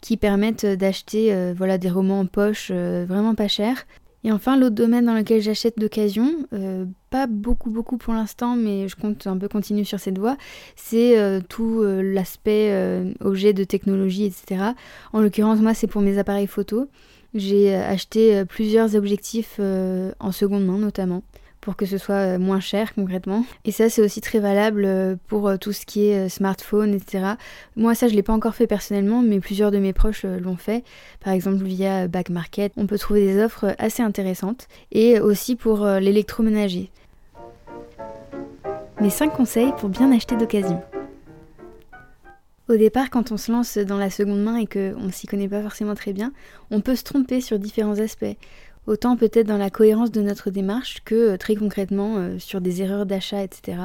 qui 0.00 0.16
permettent 0.16 0.66
d'acheter 0.66 1.52
voilà, 1.56 1.78
des 1.78 1.90
romans 1.90 2.20
en 2.20 2.26
poche 2.26 2.70
vraiment 2.70 3.34
pas 3.34 3.48
chers. 3.48 3.86
Et 4.24 4.32
enfin, 4.32 4.56
l'autre 4.56 4.74
domaine 4.74 5.06
dans 5.06 5.14
lequel 5.14 5.40
j'achète 5.40 5.78
d'occasion, 5.78 6.34
euh, 6.52 6.84
pas 7.10 7.26
beaucoup 7.28 7.70
beaucoup 7.70 7.98
pour 7.98 8.14
l'instant, 8.14 8.56
mais 8.56 8.88
je 8.88 8.96
compte 8.96 9.26
un 9.28 9.36
peu 9.38 9.48
continuer 9.48 9.84
sur 9.84 10.00
cette 10.00 10.18
voie, 10.18 10.36
c'est 10.74 11.18
euh, 11.18 11.40
tout 11.48 11.82
euh, 11.82 12.02
l'aspect 12.02 12.74
objet 13.20 13.52
de 13.52 13.64
technologie, 13.64 14.24
etc. 14.24 14.72
En 15.12 15.20
l'occurrence, 15.20 15.60
moi, 15.60 15.74
c'est 15.74 15.86
pour 15.86 16.02
mes 16.02 16.18
appareils 16.18 16.48
photo. 16.48 16.88
J'ai 17.34 17.74
acheté 17.74 18.44
plusieurs 18.46 18.96
objectifs 18.96 19.60
en 19.60 20.32
seconde 20.32 20.64
main 20.64 20.78
notamment 20.78 21.22
pour 21.60 21.76
que 21.76 21.86
ce 21.86 21.98
soit 21.98 22.14
euh, 22.14 22.38
moins 22.38 22.60
cher 22.60 22.94
concrètement. 22.94 23.44
Et 23.64 23.72
ça, 23.72 23.88
c'est 23.88 24.02
aussi 24.02 24.20
très 24.20 24.38
valable 24.38 24.84
euh, 24.84 25.16
pour 25.26 25.48
euh, 25.48 25.56
tout 25.56 25.72
ce 25.72 25.84
qui 25.84 26.06
est 26.06 26.28
smartphone, 26.28 26.94
etc. 26.94 27.34
Moi, 27.76 27.94
ça, 27.94 28.08
je 28.08 28.14
l'ai 28.14 28.22
pas 28.22 28.32
encore 28.32 28.54
fait 28.54 28.66
personnellement, 28.66 29.22
mais 29.22 29.40
plusieurs 29.40 29.70
de 29.70 29.78
mes 29.78 29.92
proches 29.92 30.24
l'ont 30.24 30.56
fait. 30.56 30.84
Par 31.20 31.32
exemple, 31.32 31.62
via 31.64 32.08
Back 32.08 32.30
Market, 32.30 32.72
on 32.76 32.86
peut 32.86 32.98
trouver 32.98 33.26
des 33.26 33.42
offres 33.42 33.74
assez 33.78 34.02
intéressantes. 34.02 34.68
Et 34.92 35.20
aussi 35.20 35.56
pour 35.56 35.86
l'électroménager. 35.86 36.90
Mes 39.00 39.10
5 39.10 39.32
conseils 39.32 39.72
pour 39.78 39.88
bien 39.88 40.10
acheter 40.12 40.36
d'occasion. 40.36 40.82
Au 42.68 42.76
départ, 42.76 43.08
quand 43.08 43.32
on 43.32 43.38
se 43.38 43.50
lance 43.50 43.78
dans 43.78 43.96
la 43.96 44.10
seconde 44.10 44.42
main 44.42 44.56
et 44.56 44.66
qu'on 44.66 45.06
ne 45.06 45.10
s'y 45.10 45.26
connaît 45.26 45.48
pas 45.48 45.62
forcément 45.62 45.94
très 45.94 46.12
bien, 46.12 46.32
on 46.70 46.82
peut 46.82 46.96
se 46.96 47.02
tromper 47.02 47.40
sur 47.40 47.58
différents 47.58 47.98
aspects 47.98 48.36
autant 48.88 49.16
peut-être 49.16 49.46
dans 49.46 49.58
la 49.58 49.70
cohérence 49.70 50.10
de 50.10 50.22
notre 50.22 50.50
démarche 50.50 50.98
que 51.04 51.14
euh, 51.14 51.36
très 51.36 51.54
concrètement 51.54 52.16
euh, 52.16 52.38
sur 52.38 52.60
des 52.60 52.82
erreurs 52.82 53.06
d'achat, 53.06 53.42
etc. 53.44 53.78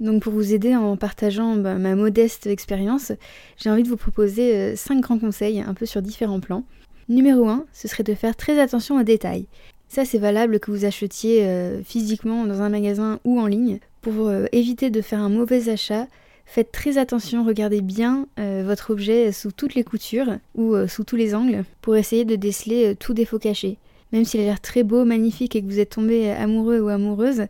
Donc 0.00 0.22
pour 0.22 0.32
vous 0.32 0.52
aider 0.52 0.76
en 0.76 0.96
partageant 0.96 1.56
bah, 1.56 1.76
ma 1.76 1.94
modeste 1.94 2.46
expérience, 2.46 3.12
j'ai 3.56 3.70
envie 3.70 3.84
de 3.84 3.88
vous 3.88 3.96
proposer 3.96 4.76
5 4.76 4.96
euh, 4.96 5.00
grands 5.00 5.18
conseils 5.18 5.60
un 5.60 5.74
peu 5.74 5.86
sur 5.86 6.02
différents 6.02 6.40
plans. 6.40 6.64
Numéro 7.08 7.48
1, 7.48 7.64
ce 7.72 7.88
serait 7.88 8.02
de 8.02 8.14
faire 8.14 8.36
très 8.36 8.60
attention 8.60 8.98
aux 8.98 9.04
détails. 9.04 9.46
Ça 9.88 10.04
c'est 10.04 10.18
valable 10.18 10.60
que 10.60 10.70
vous 10.70 10.84
achetiez 10.84 11.48
physiquement 11.82 12.44
dans 12.44 12.60
un 12.60 12.68
magasin 12.68 13.20
ou 13.24 13.40
en 13.40 13.46
ligne. 13.46 13.78
Pour 14.02 14.30
éviter 14.52 14.90
de 14.90 15.00
faire 15.00 15.20
un 15.20 15.30
mauvais 15.30 15.70
achat, 15.70 16.06
faites 16.44 16.70
très 16.70 16.98
attention, 16.98 17.42
regardez 17.42 17.80
bien 17.80 18.26
votre 18.36 18.90
objet 18.90 19.32
sous 19.32 19.50
toutes 19.50 19.74
les 19.74 19.84
coutures 19.84 20.36
ou 20.54 20.76
sous 20.86 21.04
tous 21.04 21.16
les 21.16 21.34
angles 21.34 21.64
pour 21.80 21.96
essayer 21.96 22.26
de 22.26 22.36
déceler 22.36 22.96
tout 22.96 23.14
défaut 23.14 23.38
caché 23.38 23.78
même 24.12 24.24
s'il 24.24 24.40
a 24.40 24.44
l'air 24.44 24.60
très 24.60 24.82
beau, 24.82 25.04
magnifique 25.04 25.56
et 25.56 25.62
que 25.62 25.66
vous 25.66 25.78
êtes 25.78 25.90
tombé 25.90 26.30
amoureux 26.30 26.80
ou 26.80 26.88
amoureuse, 26.88 27.46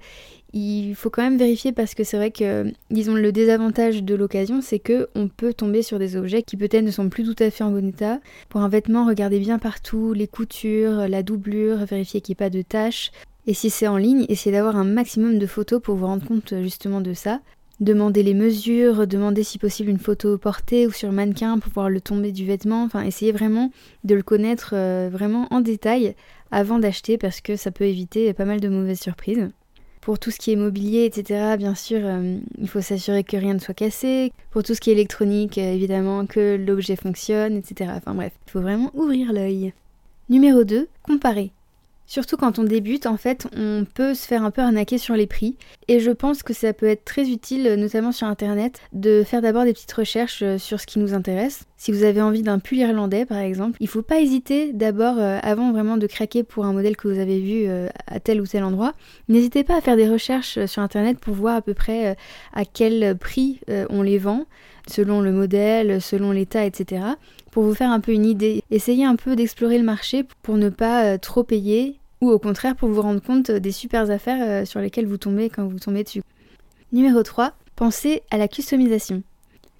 il 0.53 0.95
faut 0.95 1.11
quand 1.11 1.23
même 1.23 1.37
vérifier 1.37 1.73
parce 1.73 1.95
que 1.95 2.05
c'est 2.05 2.17
vrai 2.17 2.31
que, 2.31 2.73
disons, 2.91 3.15
le 3.15 3.33
désavantage 3.33 4.03
de 4.03 4.15
l'occasion, 4.15 4.61
c'est 4.63 4.79
que 4.79 5.09
on 5.15 5.29
peut 5.29 5.53
tomber 5.53 5.83
sur 5.83 5.99
des 5.99 6.17
objets 6.17 6.43
qui 6.43 6.57
peut-être 6.57 6.85
ne 6.85 6.91
sont 6.91 7.09
plus 7.09 7.25
tout 7.25 7.43
à 7.43 7.51
fait 7.51 7.65
en 7.65 7.71
bon 7.71 7.87
état. 7.89 8.21
Pour 8.49 8.63
un 8.63 8.69
vêtement, 8.69 9.07
regardez 9.07 9.41
bien 9.41 9.59
partout, 9.59 10.15
les 10.15 10.27
coutures, 10.27 11.07
la 11.09 11.23
doublure, 11.23 11.85
vérifiez 11.85 12.21
qu'il 12.21 12.33
n'y 12.33 12.37
ait 12.37 12.45
pas 12.47 12.51
de 12.51 12.63
taches. 12.63 13.11
Et 13.47 13.55
si 13.55 13.71
c'est 13.71 13.89
en 13.89 13.97
ligne, 13.97 14.27
essayez 14.29 14.55
d'avoir 14.55 14.77
un 14.77 14.85
maximum 14.85 15.39
de 15.39 15.47
photos 15.47 15.81
pour 15.83 15.97
vous 15.97 16.07
rendre 16.07 16.27
compte 16.27 16.55
justement 16.63 17.01
de 17.01 17.13
ça. 17.13 17.41
Demandez 17.81 18.25
les 18.25 18.35
mesures, 18.35 19.07
demandez 19.07 19.45
si 19.45 19.57
possible 19.57 19.89
une 19.89 20.01
photo 20.01 20.37
portée 20.37 20.89
ou 20.89 20.91
sur 20.91 21.13
mannequin 21.13 21.61
pour 21.61 21.73
voir 21.73 21.89
le 21.89 22.01
tomber 22.01 22.33
du 22.33 22.45
vêtement. 22.45 22.83
Enfin, 22.83 23.05
essayez 23.05 23.31
vraiment 23.31 23.71
de 24.03 24.17
le 24.17 24.23
connaître 24.25 24.71
euh, 24.73 25.09
vraiment 25.13 25.47
en 25.53 25.61
détail 25.61 26.17
avant 26.51 26.81
d'acheter 26.81 27.19
parce 27.19 27.41
que 27.41 27.55
ça 27.55 27.71
peut 27.71 27.85
éviter 27.85 28.33
pas 28.33 28.45
mal 28.45 28.59
de 28.59 28.69
mauvaises 28.69 29.01
surprises. 29.01 29.49
Pour 30.01 30.19
tout 30.19 30.33
ce 30.33 30.39
qui 30.39 30.51
est 30.51 30.57
mobilier, 30.57 31.05
etc., 31.05 31.57
bien 31.57 31.77
sûr, 31.77 32.01
euh, 32.03 32.39
il 32.59 32.69
faut 32.69 32.81
s'assurer 32.81 33.23
que 33.23 33.37
rien 33.37 33.55
ne 33.55 33.61
soit 33.61 33.75
cassé. 33.75 34.33
Pour 34.51 34.65
tout 34.65 34.75
ce 34.75 34.81
qui 34.81 34.91
est 34.91 34.95
électronique, 34.95 35.59
euh, 35.59 35.73
évidemment, 35.73 36.27
que 36.27 36.57
l'objet 36.57 36.97
fonctionne, 36.97 37.57
etc. 37.57 37.93
Enfin 37.95 38.15
bref, 38.15 38.33
il 38.49 38.51
faut 38.51 38.61
vraiment 38.61 38.91
ouvrir 38.95 39.33
l'œil. 39.33 39.73
Numéro 40.29 40.65
2, 40.65 40.89
comparer. 41.05 41.53
Surtout 42.09 42.39
quand 42.39 42.59
on 42.59 42.65
débute, 42.65 43.05
en 43.05 43.19
fait, 43.19 43.47
on 43.55 43.85
peut 43.85 44.15
se 44.15 44.27
faire 44.27 44.43
un 44.43 44.51
peu 44.51 44.63
arnaquer 44.63 44.97
sur 44.97 45.15
les 45.15 45.27
prix. 45.27 45.59
Et 45.89 46.01
je 46.01 46.11
pense 46.11 46.43
que 46.43 46.55
ça 46.55 46.73
peut 46.73 46.87
être 46.87 47.05
très 47.05 47.29
utile, 47.29 47.75
notamment 47.75 48.13
sur 48.13 48.27
Internet, 48.27 48.81
de 48.95 49.23
faire 49.25 49.43
d'abord 49.43 49.65
des 49.65 49.75
petites 49.75 49.93
recherches 49.93 50.43
euh, 50.43 50.57
sur 50.57 50.81
ce 50.81 50.87
qui 50.87 51.01
nous 51.01 51.13
intéresse. 51.13 51.65
Si 51.77 51.93
vous 51.93 52.05
avez 52.05 52.23
envie 52.23 52.43
d'un 52.43 52.61
pull 52.61 52.79
irlandais, 52.79 53.27
par 53.27 53.37
exemple, 53.37 53.77
il 53.81 53.85
ne 53.85 53.91
faut 53.91 54.01
pas 54.01 54.21
hésiter 54.21 54.73
d'abord, 54.73 55.19
euh, 55.19 55.39
avant 55.43 55.71
vraiment 55.71 55.99
de 55.99 56.07
craquer 56.07 56.45
pour 56.45 56.65
un 56.65 56.73
modèle 56.73 56.97
que 56.97 57.09
vous 57.09 57.19
avez 57.19 57.41
vu 57.41 57.65
euh, 57.67 57.89
à 58.07 58.21
tel 58.21 58.41
ou 58.41 58.47
tel 58.47 58.65
endroit, 58.65 58.95
n'hésitez 59.29 59.63
pas 59.63 59.77
à 59.77 59.83
faire 59.83 59.97
des 59.97 60.09
recherches 60.09 60.65
sur 60.65 60.81
Internet 60.81 61.19
pour 61.19 61.35
voir 61.35 61.57
à 61.57 61.63
peu 61.63 61.75
près 61.75 62.17
à 62.55 62.65
quel 62.65 63.19
prix 63.19 63.61
on 63.91 64.03
les 64.03 64.19
vend 64.19 64.47
selon 64.89 65.21
le 65.21 65.33
modèle, 65.33 66.01
selon 66.01 66.33
l'état, 66.33 66.65
etc. 66.65 67.03
Pour 67.59 67.67
vous 67.67 67.75
faire 67.75 67.91
un 67.91 67.99
peu 67.99 68.13
une 68.13 68.25
idée, 68.25 68.63
essayez 68.71 69.05
un 69.05 69.17
peu 69.17 69.35
d'explorer 69.35 69.79
le 69.79 69.85
marché 69.85 70.25
pour 70.43 70.57
ne 70.59 70.69
pas 70.69 71.05
euh, 71.05 71.19
trop 71.19 71.43
payer 71.43 71.99
ou 72.21 72.31
au 72.31 72.39
contraire 72.39 72.77
pour 72.77 72.89
vous 72.89 73.03
rendre 73.03 73.21
compte 73.21 73.51
des 73.51 73.73
super 73.73 74.09
affaires 74.13 74.39
euh, 74.41 74.65
sur 74.65 74.79
lesquelles 74.79 75.09
vous 75.09 75.17
tombez 75.17 75.51
quand 75.51 75.67
vous 75.67 75.81
tombez 75.81 76.05
dessus. 76.05 76.23
Numéro 76.93 77.21
3, 77.21 77.55
pensez 77.75 78.23
à 78.31 78.39
la 78.39 78.47
customisation. 78.47 79.25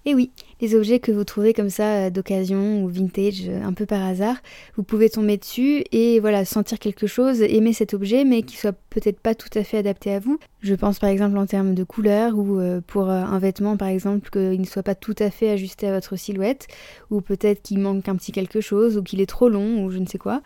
Et 0.05 0.15
oui, 0.15 0.31
les 0.61 0.75
objets 0.75 0.99
que 0.99 1.11
vous 1.11 1.23
trouvez 1.23 1.53
comme 1.53 1.69
ça 1.69 2.05
euh, 2.05 2.09
d'occasion 2.09 2.83
ou 2.83 2.87
vintage 2.87 3.47
euh, 3.47 3.61
un 3.63 3.73
peu 3.73 3.85
par 3.85 4.03
hasard, 4.03 4.37
vous 4.75 4.83
pouvez 4.83 5.09
tomber 5.09 5.37
dessus 5.37 5.83
et 5.91 6.19
voilà, 6.19 6.45
sentir 6.45 6.79
quelque 6.79 7.05
chose, 7.05 7.41
aimer 7.41 7.73
cet 7.73 7.93
objet 7.93 8.23
mais 8.23 8.43
qui 8.43 8.57
soit 8.57 8.75
peut-être 8.89 9.19
pas 9.19 9.35
tout 9.35 9.49
à 9.55 9.63
fait 9.63 9.77
adapté 9.77 10.13
à 10.13 10.19
vous. 10.19 10.39
Je 10.61 10.75
pense 10.75 10.99
par 10.99 11.09
exemple 11.09 11.37
en 11.37 11.45
termes 11.45 11.73
de 11.73 11.83
couleur 11.83 12.37
ou 12.37 12.59
euh, 12.59 12.81
pour 12.85 13.09
un 13.09 13.39
vêtement 13.39 13.77
par 13.77 13.87
exemple 13.87 14.29
qu'il 14.29 14.59
ne 14.59 14.65
soit 14.65 14.83
pas 14.83 14.95
tout 14.95 15.15
à 15.19 15.29
fait 15.29 15.49
ajusté 15.49 15.87
à 15.87 15.93
votre 15.93 16.15
silhouette 16.15 16.67
ou 17.09 17.21
peut-être 17.21 17.61
qu'il 17.61 17.79
manque 17.79 18.07
un 18.07 18.15
petit 18.15 18.31
quelque 18.31 18.61
chose 18.61 18.97
ou 18.97 19.03
qu'il 19.03 19.21
est 19.21 19.29
trop 19.29 19.49
long 19.49 19.83
ou 19.83 19.91
je 19.91 19.97
ne 19.99 20.05
sais 20.05 20.17
quoi. 20.17 20.41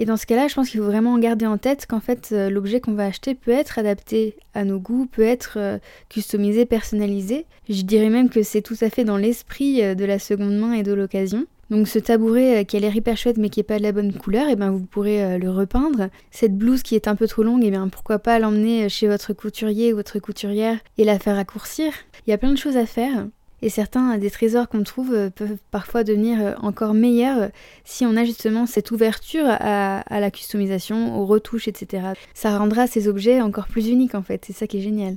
Et 0.00 0.04
dans 0.04 0.16
ce 0.16 0.26
cas-là, 0.26 0.46
je 0.46 0.54
pense 0.54 0.70
qu'il 0.70 0.78
faut 0.78 0.86
vraiment 0.86 1.18
garder 1.18 1.46
en 1.46 1.58
tête 1.58 1.86
qu'en 1.86 1.98
fait, 1.98 2.28
euh, 2.30 2.50
l'objet 2.50 2.80
qu'on 2.80 2.92
va 2.92 3.06
acheter 3.06 3.34
peut 3.34 3.50
être 3.50 3.80
adapté 3.80 4.36
à 4.54 4.64
nos 4.64 4.78
goûts, 4.78 5.06
peut 5.06 5.22
être 5.22 5.54
euh, 5.56 5.78
customisé, 6.08 6.66
personnalisé. 6.66 7.46
Je 7.68 7.82
dirais 7.82 8.08
même 8.08 8.30
que 8.30 8.44
c'est 8.44 8.62
tout 8.62 8.76
à 8.80 8.90
fait 8.90 9.04
dans 9.04 9.16
l'esprit 9.16 9.82
euh, 9.82 9.96
de 9.96 10.04
la 10.04 10.20
seconde 10.20 10.56
main 10.56 10.72
et 10.72 10.84
de 10.84 10.92
l'occasion. 10.92 11.46
Donc 11.70 11.86
ce 11.86 11.98
tabouret 11.98 12.64
qui 12.64 12.76
a 12.76 12.80
l'air 12.80 12.96
hyper 12.96 13.16
chouette 13.16 13.36
mais 13.36 13.50
qui 13.50 13.60
n'est 13.60 13.64
pas 13.64 13.78
de 13.78 13.82
la 13.82 13.92
bonne 13.92 14.12
couleur, 14.12 14.48
et 14.48 14.52
eh 14.52 14.56
ben 14.56 14.70
vous 14.70 14.86
pourrez 14.86 15.38
le 15.38 15.50
repeindre. 15.50 16.08
Cette 16.30 16.56
blouse 16.56 16.82
qui 16.82 16.94
est 16.94 17.08
un 17.08 17.14
peu 17.14 17.28
trop 17.28 17.42
longue, 17.42 17.62
et 17.62 17.66
eh 17.66 17.70
bien 17.70 17.88
pourquoi 17.88 18.18
pas 18.18 18.38
l'emmener 18.38 18.88
chez 18.88 19.06
votre 19.06 19.32
couturier 19.34 19.92
ou 19.92 19.96
votre 19.96 20.18
couturière 20.18 20.78
et 20.96 21.04
la 21.04 21.18
faire 21.18 21.36
raccourcir. 21.36 21.92
Il 22.26 22.30
y 22.30 22.32
a 22.32 22.38
plein 22.38 22.52
de 22.52 22.58
choses 22.58 22.76
à 22.76 22.86
faire. 22.86 23.26
Et 23.60 23.70
certains 23.70 24.18
des 24.18 24.30
trésors 24.30 24.68
qu'on 24.68 24.84
trouve 24.84 25.12
euh, 25.12 25.30
peuvent 25.30 25.56
parfois 25.70 26.04
devenir 26.04 26.40
euh, 26.40 26.54
encore 26.58 26.94
meilleurs 26.94 27.42
euh, 27.42 27.48
si 27.84 28.06
on 28.06 28.16
a 28.16 28.24
justement 28.24 28.66
cette 28.66 28.92
ouverture 28.92 29.46
à, 29.46 30.20
la 30.20 30.30
customisation, 30.30 31.18
aux 31.18 31.26
retouches, 31.26 31.66
etc. 31.66 32.08
Ça 32.34 32.56
rendra 32.56 32.86
ces 32.86 33.08
objets 33.08 33.40
encore 33.40 33.66
plus 33.66 33.88
uniques 33.88 34.14
en 34.14 34.22
fait, 34.22 34.44
c'est 34.44 34.52
ça 34.52 34.66
qui 34.66 34.78
est 34.78 34.82
génial. 34.82 35.16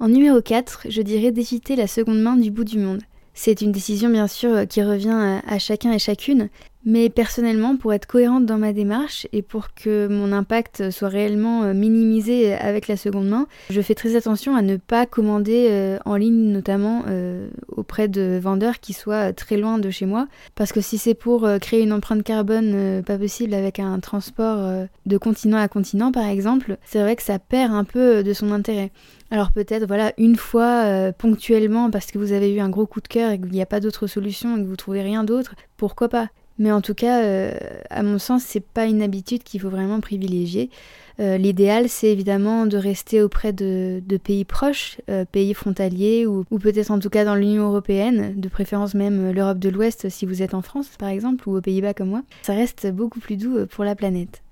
En 0.00 0.08
numéro 0.08 0.40
4, 0.40 0.86
je 0.88 1.02
dirais 1.02 1.30
d'éviter 1.30 1.76
la 1.76 1.86
seconde 1.86 2.20
main 2.20 2.36
du 2.36 2.50
bout 2.50 2.64
du 2.64 2.78
monde. 2.78 3.02
C'est 3.34 3.60
une 3.60 3.72
décision 3.72 4.10
bien 4.10 4.26
sûr 4.26 4.66
qui 4.68 4.82
revient 4.82 5.40
à 5.46 5.58
chacun 5.58 5.92
et 5.92 5.98
chacune, 5.98 6.48
mais 6.84 7.10
personnellement, 7.10 7.76
pour 7.76 7.92
être 7.92 8.06
cohérente 8.06 8.46
dans 8.46 8.56
ma 8.56 8.72
démarche 8.72 9.26
et 9.32 9.42
pour 9.42 9.74
que 9.74 10.08
mon 10.08 10.32
impact 10.32 10.90
soit 10.90 11.08
réellement 11.08 11.62
euh, 11.64 11.74
minimisé 11.74 12.54
avec 12.54 12.88
la 12.88 12.96
seconde 12.96 13.28
main, 13.28 13.46
je 13.68 13.80
fais 13.82 13.94
très 13.94 14.16
attention 14.16 14.56
à 14.56 14.62
ne 14.62 14.76
pas 14.76 15.04
commander 15.04 15.68
euh, 15.70 15.98
en 16.06 16.16
ligne, 16.16 16.50
notamment 16.50 17.04
euh, 17.06 17.50
auprès 17.68 18.08
de 18.08 18.38
vendeurs 18.42 18.80
qui 18.80 18.94
soient 18.94 19.34
très 19.34 19.58
loin 19.58 19.78
de 19.78 19.90
chez 19.90 20.06
moi. 20.06 20.26
Parce 20.54 20.72
que 20.72 20.80
si 20.80 20.96
c'est 20.96 21.14
pour 21.14 21.48
créer 21.60 21.82
une 21.82 21.92
empreinte 21.92 22.22
carbone 22.22 23.02
pas 23.04 23.18
possible 23.18 23.54
avec 23.54 23.78
un 23.78 23.98
transport 24.00 24.86
de 25.06 25.18
continent 25.18 25.58
à 25.58 25.68
continent, 25.68 26.12
par 26.12 26.26
exemple, 26.26 26.76
c'est 26.84 27.00
vrai 27.00 27.16
que 27.16 27.22
ça 27.22 27.38
perd 27.38 27.72
un 27.72 27.84
peu 27.84 28.22
de 28.22 28.32
son 28.32 28.52
intérêt. 28.52 28.90
Alors 29.30 29.52
peut-être 29.52 29.86
voilà 29.86 30.12
une 30.18 30.36
fois 30.36 31.12
ponctuellement 31.12 31.90
parce 31.90 32.06
que 32.06 32.18
vous 32.18 32.32
avez 32.32 32.52
eu 32.52 32.60
un 32.60 32.68
gros 32.68 32.86
coup 32.86 33.00
de 33.00 33.08
cœur 33.08 33.32
et 33.32 33.38
qu'il 33.38 33.50
n'y 33.50 33.62
a 33.62 33.66
pas 33.66 33.80
d'autre 33.80 34.06
solution 34.06 34.56
et 34.56 34.60
que 34.62 34.66
vous 34.66 34.76
trouvez 34.76 35.02
rien 35.02 35.24
d'autre, 35.24 35.54
pourquoi 35.76 36.08
pas? 36.08 36.28
Mais 36.60 36.70
en 36.70 36.82
tout 36.82 36.94
cas, 36.94 37.22
euh, 37.22 37.54
à 37.88 38.02
mon 38.02 38.18
sens, 38.18 38.44
c'est 38.44 38.60
pas 38.60 38.84
une 38.84 39.00
habitude 39.00 39.42
qu'il 39.42 39.60
faut 39.60 39.70
vraiment 39.70 39.98
privilégier. 40.00 40.68
Euh, 41.18 41.38
l'idéal, 41.38 41.88
c'est 41.88 42.08
évidemment 42.08 42.66
de 42.66 42.76
rester 42.76 43.22
auprès 43.22 43.54
de, 43.54 44.02
pays 44.22 44.44
proches, 44.44 44.98
euh, 45.08 45.24
pays 45.24 45.54
frontaliers 45.54 46.26
ou, 46.26 46.44
ou 46.50 46.58
peut-être 46.58 46.90
en 46.90 46.98
tout 46.98 47.08
cas 47.08 47.24
dans 47.24 47.34
l'Union 47.34 47.68
européenne, 47.68 48.38
de 48.38 48.48
préférence 48.50 48.92
même 48.94 49.32
l'Europe 49.32 49.58
de 49.58 49.70
l'Ouest 49.70 50.10
si 50.10 50.26
vous 50.26 50.42
êtes 50.42 50.52
en 50.52 50.62
France 50.62 50.90
par 50.98 51.08
exemple 51.08 51.48
ou 51.48 51.56
aux 51.56 51.62
Pays-Bas 51.62 51.94
comme 51.94 52.10
moi. 52.10 52.22
Ça 52.42 52.52
reste 52.52 52.90
beaucoup 52.90 53.20
plus 53.20 53.36
doux 53.36 53.66
pour 53.66 53.84
la 53.84 53.94
planète. 53.94 54.42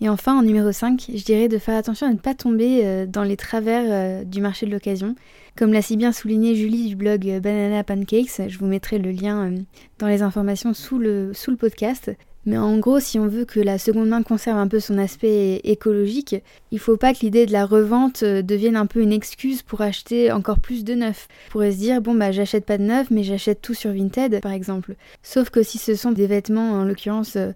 Et 0.00 0.08
enfin, 0.08 0.38
en 0.38 0.42
numéro 0.42 0.70
5, 0.72 1.06
je 1.14 1.24
dirais 1.24 1.48
de 1.48 1.58
faire 1.58 1.76
attention 1.76 2.06
à 2.06 2.10
ne 2.10 2.18
pas 2.18 2.34
tomber 2.34 3.06
dans 3.06 3.22
les 3.22 3.36
travers 3.36 4.26
du 4.26 4.42
marché 4.42 4.66
de 4.66 4.70
l'occasion. 4.70 5.14
Comme 5.56 5.72
l'a 5.72 5.80
si 5.80 5.96
bien 5.96 6.12
souligné 6.12 6.54
Julie 6.54 6.88
du 6.88 6.96
blog 6.96 7.40
Banana 7.40 7.82
Pancakes, 7.82 8.48
je 8.48 8.58
vous 8.58 8.66
mettrai 8.66 8.98
le 8.98 9.10
lien 9.10 9.54
dans 9.98 10.06
les 10.06 10.20
informations 10.20 10.74
sous 10.74 10.98
le, 10.98 11.32
sous 11.32 11.50
le 11.50 11.56
podcast. 11.56 12.10
Mais 12.46 12.58
en 12.58 12.78
gros, 12.78 13.00
si 13.00 13.18
on 13.18 13.26
veut 13.26 13.44
que 13.44 13.58
la 13.58 13.76
seconde 13.76 14.08
main 14.08 14.22
conserve 14.22 14.58
un 14.58 14.68
peu 14.68 14.78
son 14.78 14.98
aspect 14.98 15.60
écologique, 15.64 16.36
il 16.70 16.78
faut 16.78 16.96
pas 16.96 17.12
que 17.12 17.20
l'idée 17.22 17.44
de 17.44 17.52
la 17.52 17.66
revente 17.66 18.22
euh, 18.22 18.40
devienne 18.40 18.76
un 18.76 18.86
peu 18.86 19.00
une 19.00 19.12
excuse 19.12 19.62
pour 19.62 19.80
acheter 19.80 20.30
encore 20.30 20.60
plus 20.60 20.84
de 20.84 20.94
neuf. 20.94 21.26
On 21.48 21.50
pourrait 21.50 21.72
se 21.72 21.78
dire, 21.78 22.00
bon 22.00 22.14
bah 22.14 22.30
j'achète 22.30 22.64
pas 22.64 22.78
de 22.78 22.84
neuf, 22.84 23.08
mais 23.10 23.24
j'achète 23.24 23.60
tout 23.62 23.74
sur 23.74 23.92
Vinted 23.92 24.40
par 24.40 24.52
exemple. 24.52 24.94
Sauf 25.24 25.50
que 25.50 25.64
si 25.64 25.78
ce 25.78 25.96
sont 25.96 26.12
des 26.12 26.28
vêtements, 26.28 26.72
en 26.72 26.84
l'occurrence 26.84 27.34
euh, 27.34 27.50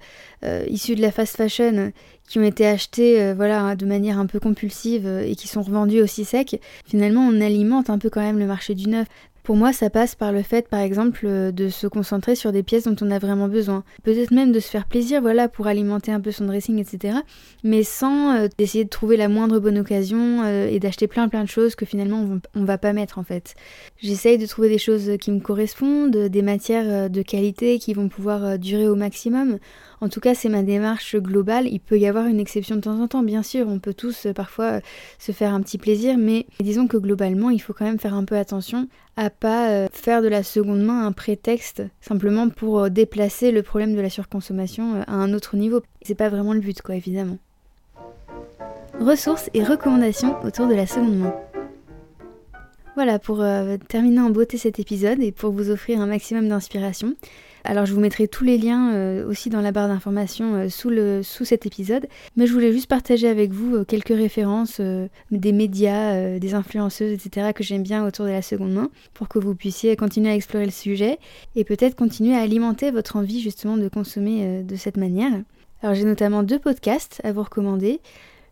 euh, 0.44 0.64
issus 0.68 0.96
de 0.96 1.02
la 1.02 1.12
fast 1.12 1.36
fashion, 1.36 1.92
qui 2.28 2.38
ont 2.38 2.44
été 2.44 2.64
achetés 2.64 3.32
voilà, 3.34 3.74
de 3.74 3.84
manière 3.84 4.20
un 4.20 4.26
peu 4.26 4.38
compulsive 4.38 5.04
et 5.04 5.34
qui 5.34 5.48
sont 5.48 5.62
revendus 5.62 6.00
aussi 6.00 6.24
secs, 6.24 6.60
finalement 6.86 7.26
on 7.26 7.40
alimente 7.40 7.90
un 7.90 7.98
peu 7.98 8.08
quand 8.08 8.20
même 8.20 8.38
le 8.38 8.46
marché 8.46 8.76
du 8.76 8.88
neuf. 8.88 9.08
Pour 9.42 9.56
moi, 9.56 9.72
ça 9.72 9.90
passe 9.90 10.14
par 10.14 10.32
le 10.32 10.42
fait, 10.42 10.68
par 10.68 10.80
exemple, 10.80 11.24
euh, 11.24 11.50
de 11.50 11.68
se 11.68 11.86
concentrer 11.86 12.34
sur 12.34 12.52
des 12.52 12.62
pièces 12.62 12.84
dont 12.84 12.96
on 13.00 13.10
a 13.10 13.18
vraiment 13.18 13.48
besoin. 13.48 13.84
Peut-être 14.02 14.30
même 14.32 14.52
de 14.52 14.60
se 14.60 14.68
faire 14.68 14.86
plaisir, 14.86 15.22
voilà, 15.22 15.48
pour 15.48 15.66
alimenter 15.66 16.12
un 16.12 16.20
peu 16.20 16.30
son 16.30 16.44
dressing, 16.46 16.78
etc. 16.78 17.18
Mais 17.64 17.82
sans 17.82 18.36
euh, 18.36 18.48
essayer 18.58 18.84
de 18.84 18.90
trouver 18.90 19.16
la 19.16 19.28
moindre 19.28 19.58
bonne 19.58 19.78
occasion 19.78 20.42
euh, 20.44 20.68
et 20.68 20.78
d'acheter 20.78 21.06
plein 21.06 21.28
plein 21.28 21.44
de 21.44 21.48
choses 21.48 21.74
que 21.74 21.86
finalement 21.86 22.40
on, 22.54 22.64
va 22.64 22.78
pas 22.78 22.92
mettre 22.92 23.18
en 23.18 23.24
fait. 23.24 23.54
J'essaye 23.98 24.38
de 24.38 24.46
trouver 24.46 24.68
des 24.68 24.78
choses 24.78 25.12
qui 25.20 25.30
me 25.30 25.40
correspondent, 25.40 26.16
des 26.16 26.42
matières 26.42 27.10
de 27.10 27.22
qualité 27.22 27.78
qui 27.78 27.94
vont 27.94 28.08
pouvoir 28.08 28.58
durer 28.58 28.88
au 28.88 28.94
maximum. 28.94 29.58
En 30.02 30.08
tout 30.08 30.20
cas, 30.20 30.34
c'est 30.34 30.48
ma 30.48 30.62
démarche 30.62 31.16
globale. 31.16 31.66
Il 31.68 31.78
peut 31.78 31.98
y 31.98 32.06
avoir 32.06 32.26
une 32.26 32.40
exception 32.40 32.76
de 32.76 32.80
temps 32.80 32.98
en 33.00 33.06
temps, 33.06 33.22
bien 33.22 33.42
sûr. 33.42 33.68
On 33.68 33.78
peut 33.78 33.92
tous 33.92 34.26
euh, 34.26 34.32
parfois 34.32 34.64
euh, 34.64 34.80
se 35.18 35.30
faire 35.32 35.52
un 35.52 35.60
petit 35.60 35.76
plaisir, 35.76 36.16
mais 36.16 36.46
disons 36.58 36.86
que 36.86 36.96
globalement, 36.96 37.50
il 37.50 37.60
faut 37.60 37.74
quand 37.74 37.84
même 37.84 37.98
faire 37.98 38.14
un 38.14 38.24
peu 38.24 38.36
attention 38.36 38.88
à 39.18 39.28
pas 39.28 39.68
euh, 39.68 39.88
faire 39.92 40.22
de 40.22 40.28
la 40.28 40.42
seconde 40.42 40.80
main 40.80 41.04
un 41.04 41.12
prétexte 41.12 41.82
simplement 42.00 42.48
pour 42.48 42.88
déplacer 42.88 43.52
le 43.52 43.62
problème 43.62 43.94
de 43.94 44.00
la 44.00 44.08
surconsommation 44.08 45.02
à 45.06 45.12
un 45.12 45.34
autre 45.34 45.56
niveau. 45.56 45.82
C'est 46.00 46.14
pas 46.14 46.30
vraiment 46.30 46.54
le 46.54 46.60
but, 46.60 46.80
quoi, 46.80 46.94
évidemment. 46.94 47.36
Ressources 48.98 49.50
et 49.52 49.62
recommandations 49.62 50.42
autour 50.42 50.66
de 50.66 50.74
la 50.74 50.86
seconde 50.86 51.18
main. 51.18 51.34
Voilà 52.94 53.18
pour 53.18 53.42
terminer 53.88 54.20
en 54.20 54.30
beauté 54.30 54.58
cet 54.58 54.78
épisode 54.78 55.22
et 55.22 55.32
pour 55.32 55.52
vous 55.52 55.70
offrir 55.70 56.00
un 56.00 56.06
maximum 56.06 56.48
d'inspiration. 56.48 57.14
Alors 57.64 57.86
je 57.86 57.92
vous 57.92 58.00
mettrai 58.00 58.26
tous 58.26 58.44
les 58.44 58.56
liens 58.56 58.94
euh, 58.94 59.28
aussi 59.28 59.50
dans 59.50 59.60
la 59.60 59.72
barre 59.72 59.88
d'informations 59.88 60.54
euh, 60.54 60.68
sous, 60.68 60.90
sous 61.22 61.44
cet 61.44 61.66
épisode, 61.66 62.06
mais 62.36 62.46
je 62.46 62.52
voulais 62.52 62.72
juste 62.72 62.88
partager 62.88 63.28
avec 63.28 63.52
vous 63.52 63.76
euh, 63.76 63.84
quelques 63.84 64.08
références 64.08 64.80
des 65.30 65.52
médias, 65.52 66.38
des 66.38 66.54
influenceuses, 66.54 67.12
etc. 67.12 67.52
que 67.54 67.62
j'aime 67.62 67.82
bien 67.82 68.06
autour 68.06 68.24
de 68.24 68.30
la 68.30 68.42
seconde 68.42 68.72
main, 68.72 68.90
pour 69.14 69.28
que 69.28 69.38
vous 69.38 69.54
puissiez 69.54 69.96
continuer 69.96 70.30
à 70.30 70.34
explorer 70.34 70.64
le 70.64 70.70
sujet 70.70 71.18
et 71.56 71.64
peut-être 71.64 71.96
continuer 71.96 72.34
à 72.34 72.40
alimenter 72.40 72.90
votre 72.90 73.16
envie 73.16 73.40
justement 73.40 73.76
de 73.76 73.88
consommer 73.88 74.62
de 74.62 74.76
cette 74.76 74.96
manière. 74.96 75.32
Alors 75.82 75.94
j'ai 75.94 76.04
notamment 76.04 76.42
deux 76.42 76.58
podcasts 76.58 77.20
à 77.24 77.32
vous 77.32 77.42
recommander. 77.42 78.00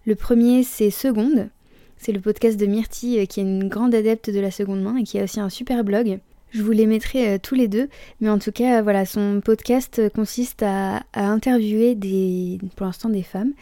Le 0.06 0.14
premier 0.14 0.62
c'est 0.62 0.90
Seconde, 0.90 1.48
c'est 1.96 2.12
le 2.12 2.20
podcast 2.20 2.58
de 2.58 2.66
Myrtille 2.66 3.26
qui 3.26 3.40
est 3.40 3.42
une 3.42 3.68
grande 3.68 3.94
adepte 3.94 4.30
de 4.30 4.40
la 4.40 4.50
seconde 4.50 4.82
main 4.82 4.96
et 4.96 5.04
qui 5.04 5.18
a 5.18 5.24
aussi 5.24 5.40
un 5.40 5.50
super 5.50 5.84
blog. 5.84 6.20
Je 6.50 6.62
vous 6.62 6.72
les 6.72 6.86
mettrai 6.86 7.34
euh, 7.34 7.38
tous 7.42 7.54
les 7.54 7.68
deux, 7.68 7.88
mais 8.20 8.30
en 8.30 8.38
tout 8.38 8.52
cas, 8.52 8.82
voilà, 8.82 9.04
son 9.04 9.40
podcast 9.44 10.00
consiste 10.14 10.62
à, 10.62 11.02
à 11.12 11.26
interviewer 11.26 11.94
des, 11.94 12.58
pour 12.76 12.86
l'instant 12.86 13.08
des 13.10 13.22
femmes 13.22 13.52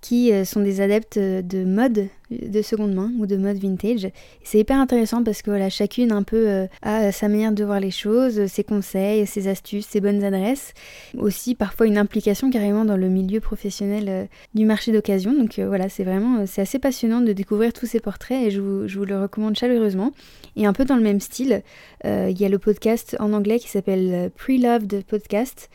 qui 0.00 0.32
euh, 0.32 0.44
sont 0.44 0.60
des 0.60 0.80
adeptes 0.80 1.18
de 1.18 1.64
mode 1.64 2.08
de 2.40 2.62
seconde 2.62 2.94
main 2.94 3.12
ou 3.18 3.26
de 3.26 3.36
mode 3.36 3.58
vintage. 3.58 4.08
C'est 4.42 4.58
hyper 4.58 4.78
intéressant 4.78 5.22
parce 5.22 5.42
que 5.42 5.50
voilà, 5.50 5.70
chacune 5.70 6.12
un 6.12 6.22
peu 6.22 6.48
euh, 6.48 6.66
a 6.82 7.12
sa 7.12 7.28
manière 7.28 7.52
de 7.52 7.64
voir 7.64 7.80
les 7.80 7.90
choses, 7.90 8.46
ses 8.46 8.64
conseils, 8.64 9.26
ses 9.26 9.48
astuces, 9.48 9.86
ses 9.86 10.00
bonnes 10.00 10.24
adresses. 10.24 10.74
Aussi 11.18 11.54
parfois 11.54 11.86
une 11.86 11.98
implication 11.98 12.50
carrément 12.50 12.84
dans 12.84 12.96
le 12.96 13.08
milieu 13.08 13.40
professionnel 13.40 14.04
euh, 14.08 14.24
du 14.54 14.64
marché 14.64 14.92
d'occasion. 14.92 15.32
Donc 15.32 15.58
voilà, 15.58 15.88
c'est 15.88 16.04
vraiment 16.04 16.46
c'est 16.46 16.62
assez 16.62 16.78
passionnant 16.78 17.20
de 17.20 17.32
découvrir 17.32 17.72
tous 17.72 17.86
ces 17.86 18.00
portraits 18.00 18.46
et 18.46 18.50
je 18.50 18.60
vous, 18.60 18.88
je 18.88 18.98
vous, 18.98 19.04
le 19.04 19.20
recommande 19.20 19.56
chaleureusement. 19.56 20.12
Et 20.56 20.66
un 20.66 20.72
peu 20.72 20.84
dans 20.84 20.96
le 20.96 21.02
même 21.02 21.20
style, 21.20 21.62
il 22.04 22.38
y 22.38 22.44
a 22.44 22.48
le 22.48 22.58
podcast 22.58 23.16
en 23.20 23.32
anglais 23.32 23.58
qui 23.58 23.68
s'appelle 23.68 24.30
Pre-Loved 24.36 25.04
Podcast 25.04 25.70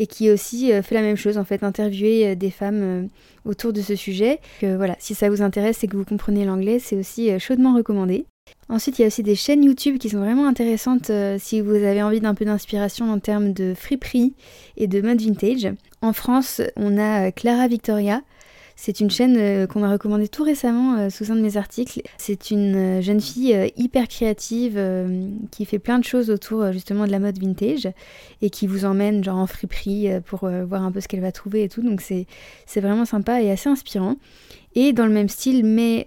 et 0.00 0.06
qui 0.06 0.30
aussi 0.30 0.72
euh, 0.72 0.82
fait 0.82 0.94
la 0.96 1.02
même 1.02 1.16
chose, 1.16 1.38
en 1.38 1.44
fait, 1.44 1.62
interviewer 1.62 2.28
euh, 2.28 2.34
des 2.34 2.50
femmes 2.50 2.82
euh, 2.82 3.06
autour 3.44 3.72
de 3.72 3.82
ce 3.82 3.94
sujet. 3.94 4.40
Voilà, 4.62 4.96
si 4.98 5.14
ça 5.14 5.28
vous 5.28 5.42
intéresse 5.42 5.84
et 5.84 5.88
que 5.88 5.96
vous 5.96 6.06
comprenez 6.06 6.44
l'anglais, 6.44 6.78
c'est 6.78 6.96
aussi 6.96 7.38
chaudement 7.38 7.74
recommandé. 7.74 8.24
Ensuite, 8.68 8.98
il 8.98 9.02
y 9.02 9.04
a 9.04 9.08
aussi 9.08 9.22
des 9.22 9.34
chaînes 9.34 9.62
YouTube 9.62 9.98
qui 9.98 10.08
sont 10.08 10.18
vraiment 10.18 10.46
intéressantes 10.46 11.10
si 11.38 11.60
vous 11.60 11.74
avez 11.74 12.02
envie 12.02 12.20
d'un 12.20 12.34
peu 12.34 12.44
d'inspiration 12.44 13.10
en 13.10 13.18
termes 13.18 13.52
de 13.52 13.74
friperie 13.74 14.34
et 14.76 14.86
de 14.86 15.00
mode 15.00 15.20
vintage. 15.20 15.72
En 16.02 16.12
France, 16.12 16.60
on 16.76 16.98
a 16.98 17.32
Clara 17.32 17.68
Victoria 17.68 18.22
c'est 18.82 19.00
une 19.00 19.10
chaîne 19.10 19.36
euh, 19.36 19.66
qu'on 19.66 19.80
m'a 19.80 19.92
recommandée 19.92 20.26
tout 20.26 20.42
récemment 20.42 20.96
euh, 20.96 21.10
sous 21.10 21.30
un 21.30 21.34
de 21.34 21.42
mes 21.42 21.58
articles. 21.58 22.00
C'est 22.16 22.50
une 22.50 22.76
euh, 22.76 23.02
jeune 23.02 23.20
fille 23.20 23.54
hyper 23.76 24.08
créative 24.08 24.80
qui 25.50 25.66
fait 25.66 25.78
plein 25.78 25.98
de 25.98 26.04
choses 26.04 26.30
autour 26.30 26.72
justement 26.72 27.06
de 27.06 27.10
la 27.10 27.18
mode 27.18 27.38
vintage 27.38 27.90
et 28.40 28.48
qui 28.48 28.66
vous 28.66 28.86
emmène 28.86 29.22
genre 29.22 29.36
en 29.36 29.46
friperie 29.46 30.08
pour 30.24 30.48
voir 30.48 30.82
un 30.82 30.90
peu 30.92 31.00
ce 31.00 31.08
qu'elle 31.08 31.20
va 31.20 31.30
trouver 31.30 31.64
et 31.64 31.68
tout. 31.68 31.82
Donc 31.82 32.00
c'est 32.00 32.26
vraiment 32.80 33.04
sympa 33.04 33.42
et 33.42 33.50
assez 33.50 33.68
inspirant. 33.68 34.16
Et 34.74 34.94
dans 34.94 35.04
le 35.04 35.12
même 35.12 35.28
style, 35.28 35.64
mais 35.64 36.06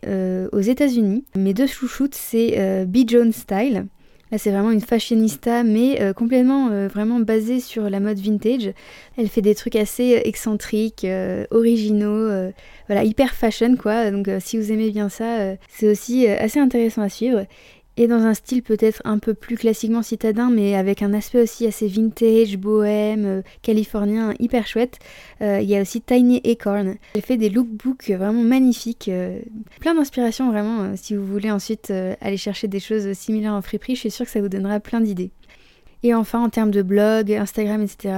aux 0.51 0.61
États-Unis, 0.61 1.25
mes 1.35 1.53
deux 1.53 1.67
chouchoutes, 1.67 2.15
c'est 2.15 2.85
B. 2.87 3.07
Jones 3.07 3.33
Style. 3.33 3.85
C'est 4.37 4.51
vraiment 4.51 4.71
une 4.71 4.81
fashionista, 4.81 5.63
mais 5.63 6.01
euh, 6.01 6.13
complètement 6.13 6.69
euh, 6.69 6.87
vraiment 6.87 7.19
basée 7.19 7.59
sur 7.59 7.89
la 7.89 7.99
mode 7.99 8.17
vintage. 8.17 8.71
Elle 9.17 9.27
fait 9.27 9.41
des 9.41 9.53
trucs 9.53 9.75
assez 9.75 10.17
euh, 10.17 10.21
excentriques, 10.23 11.05
originaux, 11.51 12.29
voilà, 12.87 13.03
hyper 13.03 13.33
fashion 13.33 13.75
quoi. 13.75 14.11
Donc, 14.11 14.29
si 14.39 14.57
vous 14.57 14.71
aimez 14.71 14.89
bien 14.91 15.09
ça, 15.09 15.55
c'est 15.69 15.87
aussi 15.87 16.27
assez 16.27 16.59
intéressant 16.59 17.01
à 17.01 17.09
suivre 17.09 17.45
et 17.95 18.07
dans 18.07 18.23
un 18.23 18.33
style 18.33 18.63
peut-être 18.63 19.01
un 19.05 19.19
peu 19.19 19.33
plus 19.33 19.55
classiquement 19.55 20.01
citadin, 20.01 20.49
mais 20.49 20.75
avec 20.75 21.03
un 21.03 21.13
aspect 21.13 21.41
aussi 21.41 21.67
assez 21.67 21.87
vintage, 21.87 22.57
bohème, 22.57 23.25
euh, 23.25 23.41
californien, 23.61 24.33
hyper 24.39 24.65
chouette. 24.65 24.97
Euh, 25.41 25.59
il 25.61 25.69
y 25.69 25.77
a 25.77 25.81
aussi 25.81 26.01
Tiny 26.01 26.41
Acorn. 26.43 26.95
Elle 27.13 27.21
fait 27.21 27.37
des 27.37 27.49
lookbooks 27.49 28.09
vraiment 28.09 28.41
magnifiques, 28.41 29.09
euh, 29.09 29.39
plein 29.79 29.93
d'inspiration 29.93 30.51
vraiment. 30.51 30.95
si 30.95 31.15
vous 31.15 31.25
voulez 31.25 31.51
ensuite 31.51 31.91
aller 32.21 32.37
chercher 32.37 32.67
des 32.67 32.79
choses 32.79 33.13
similaires 33.13 33.53
en 33.53 33.61
friperie, 33.61 33.95
je 33.95 34.01
suis 34.01 34.11
sûre 34.11 34.25
que 34.25 34.31
ça 34.31 34.41
vous 34.41 34.49
donnera 34.49 34.79
plein 34.79 35.01
d'idées. 35.01 35.31
Et 36.01 36.13
enfin, 36.13 36.43
en 36.43 36.49
termes 36.49 36.71
de 36.71 36.81
blog, 36.81 37.31
Instagram, 37.31 37.81
etc., 37.81 38.15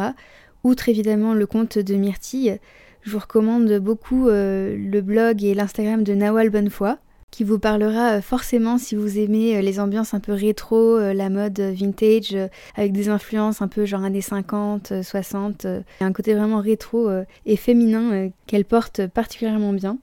outre 0.63 0.89
évidemment 0.89 1.33
le 1.33 1.45
compte 1.45 1.77
de 1.77 1.95
Myrtille, 1.95 2.59
je 3.03 3.11
vous 3.11 3.19
recommande 3.19 3.71
beaucoup 3.79 4.27
le 4.27 5.01
blog 5.01 5.43
et 5.43 5.53
l'Instagram 5.53 6.03
de 6.03 6.15
Nawal 6.15 6.49
Bonnefoy 6.49 6.95
qui 7.35 7.43
vous 7.43 7.59
parlera 7.59 8.13
euh, 8.13 8.21
forcément 8.21 8.77
si 8.77 8.95
vous 8.95 9.19
aimez 9.19 9.57
euh, 9.57 9.61
les 9.61 9.81
ambiances 9.81 10.13
un 10.13 10.21
peu 10.21 10.31
rétro, 10.31 10.95
euh, 10.95 11.13
la 11.13 11.29
mode 11.29 11.59
vintage, 11.59 12.33
avec 12.75 12.93
des 12.93 13.09
influences 13.09 13.61
un 13.61 13.67
peu 13.67 13.83
genre 13.83 14.05
années 14.05 14.21
50, 14.21 15.03
60, 15.03 15.67
un 15.99 16.13
côté 16.13 16.33
vraiment 16.33 16.61
rétro 16.61 17.09
et 17.45 17.57
féminin 17.57 18.29
qu'elle 18.47 18.63
porte 18.63 19.07
particulièrement 19.07 19.73
bien. 19.73 19.97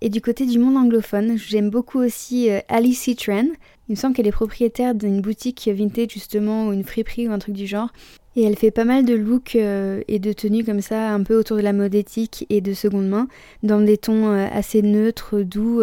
Et 0.00 0.08
du 0.08 0.20
côté 0.20 0.46
du 0.46 0.60
monde 0.60 0.76
anglophone, 0.76 1.36
j'aime 1.36 1.70
beaucoup 1.70 1.98
aussi 1.98 2.48
Alice 2.68 3.10
Tran. 3.16 3.46
Il 3.88 3.92
me 3.92 3.96
semble 3.96 4.14
qu'elle 4.14 4.28
est 4.28 4.32
propriétaire 4.32 4.94
d'une 4.94 5.20
boutique 5.20 5.68
vintage 5.72 6.10
justement, 6.12 6.68
ou 6.68 6.72
une 6.72 6.84
friperie 6.84 7.28
ou 7.28 7.32
un 7.32 7.38
truc 7.38 7.54
du 7.54 7.66
genre. 7.66 7.88
Et 8.36 8.44
elle 8.44 8.56
fait 8.56 8.70
pas 8.70 8.84
mal 8.84 9.04
de 9.04 9.14
looks 9.14 9.56
et 9.56 10.18
de 10.18 10.32
tenues 10.32 10.64
comme 10.64 10.80
ça, 10.80 11.12
un 11.12 11.22
peu 11.24 11.36
autour 11.36 11.56
de 11.56 11.62
la 11.62 11.72
mode 11.72 11.94
éthique 11.94 12.46
et 12.50 12.60
de 12.60 12.72
seconde 12.72 13.08
main, 13.08 13.26
dans 13.64 13.80
des 13.80 13.98
tons 13.98 14.30
assez 14.30 14.82
neutres, 14.82 15.40
doux, 15.40 15.82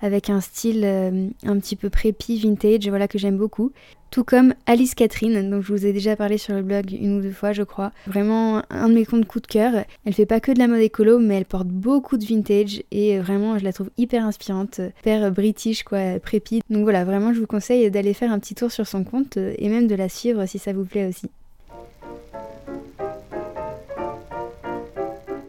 avec 0.00 0.30
un 0.30 0.40
style 0.40 0.82
euh, 0.84 1.28
un 1.44 1.58
petit 1.58 1.76
peu 1.76 1.90
prépi, 1.90 2.38
vintage, 2.38 2.88
voilà 2.88 3.08
que 3.08 3.18
j'aime 3.18 3.36
beaucoup. 3.36 3.72
Tout 4.10 4.24
comme 4.24 4.54
Alice 4.64 4.94
Catherine, 4.94 5.50
dont 5.50 5.60
je 5.60 5.70
vous 5.70 5.84
ai 5.84 5.92
déjà 5.92 6.16
parlé 6.16 6.38
sur 6.38 6.54
le 6.54 6.62
blog 6.62 6.92
une 6.92 7.18
ou 7.18 7.20
deux 7.20 7.30
fois, 7.30 7.52
je 7.52 7.62
crois. 7.62 7.92
Vraiment 8.06 8.62
un 8.70 8.88
de 8.88 8.94
mes 8.94 9.04
comptes 9.04 9.26
coup 9.26 9.40
de 9.40 9.46
cœur. 9.46 9.84
Elle 10.06 10.14
fait 10.14 10.24
pas 10.24 10.40
que 10.40 10.50
de 10.50 10.58
la 10.58 10.66
mode 10.66 10.80
écolo, 10.80 11.18
mais 11.18 11.34
elle 11.34 11.44
porte 11.44 11.68
beaucoup 11.68 12.16
de 12.16 12.24
vintage 12.24 12.82
et 12.90 13.18
vraiment 13.18 13.58
je 13.58 13.64
la 13.64 13.72
trouve 13.72 13.90
hyper 13.98 14.24
inspirante, 14.24 14.80
hyper 15.00 15.30
british 15.30 15.82
quoi, 15.82 16.18
prépi. 16.20 16.62
Donc 16.70 16.84
voilà, 16.84 17.04
vraiment 17.04 17.34
je 17.34 17.40
vous 17.40 17.46
conseille 17.46 17.90
d'aller 17.90 18.14
faire 18.14 18.32
un 18.32 18.38
petit 18.38 18.54
tour 18.54 18.72
sur 18.72 18.86
son 18.86 19.04
compte 19.04 19.36
et 19.36 19.68
même 19.68 19.86
de 19.86 19.94
la 19.94 20.08
suivre 20.08 20.46
si 20.46 20.58
ça 20.58 20.72
vous 20.72 20.86
plaît 20.86 21.06
aussi. 21.06 21.28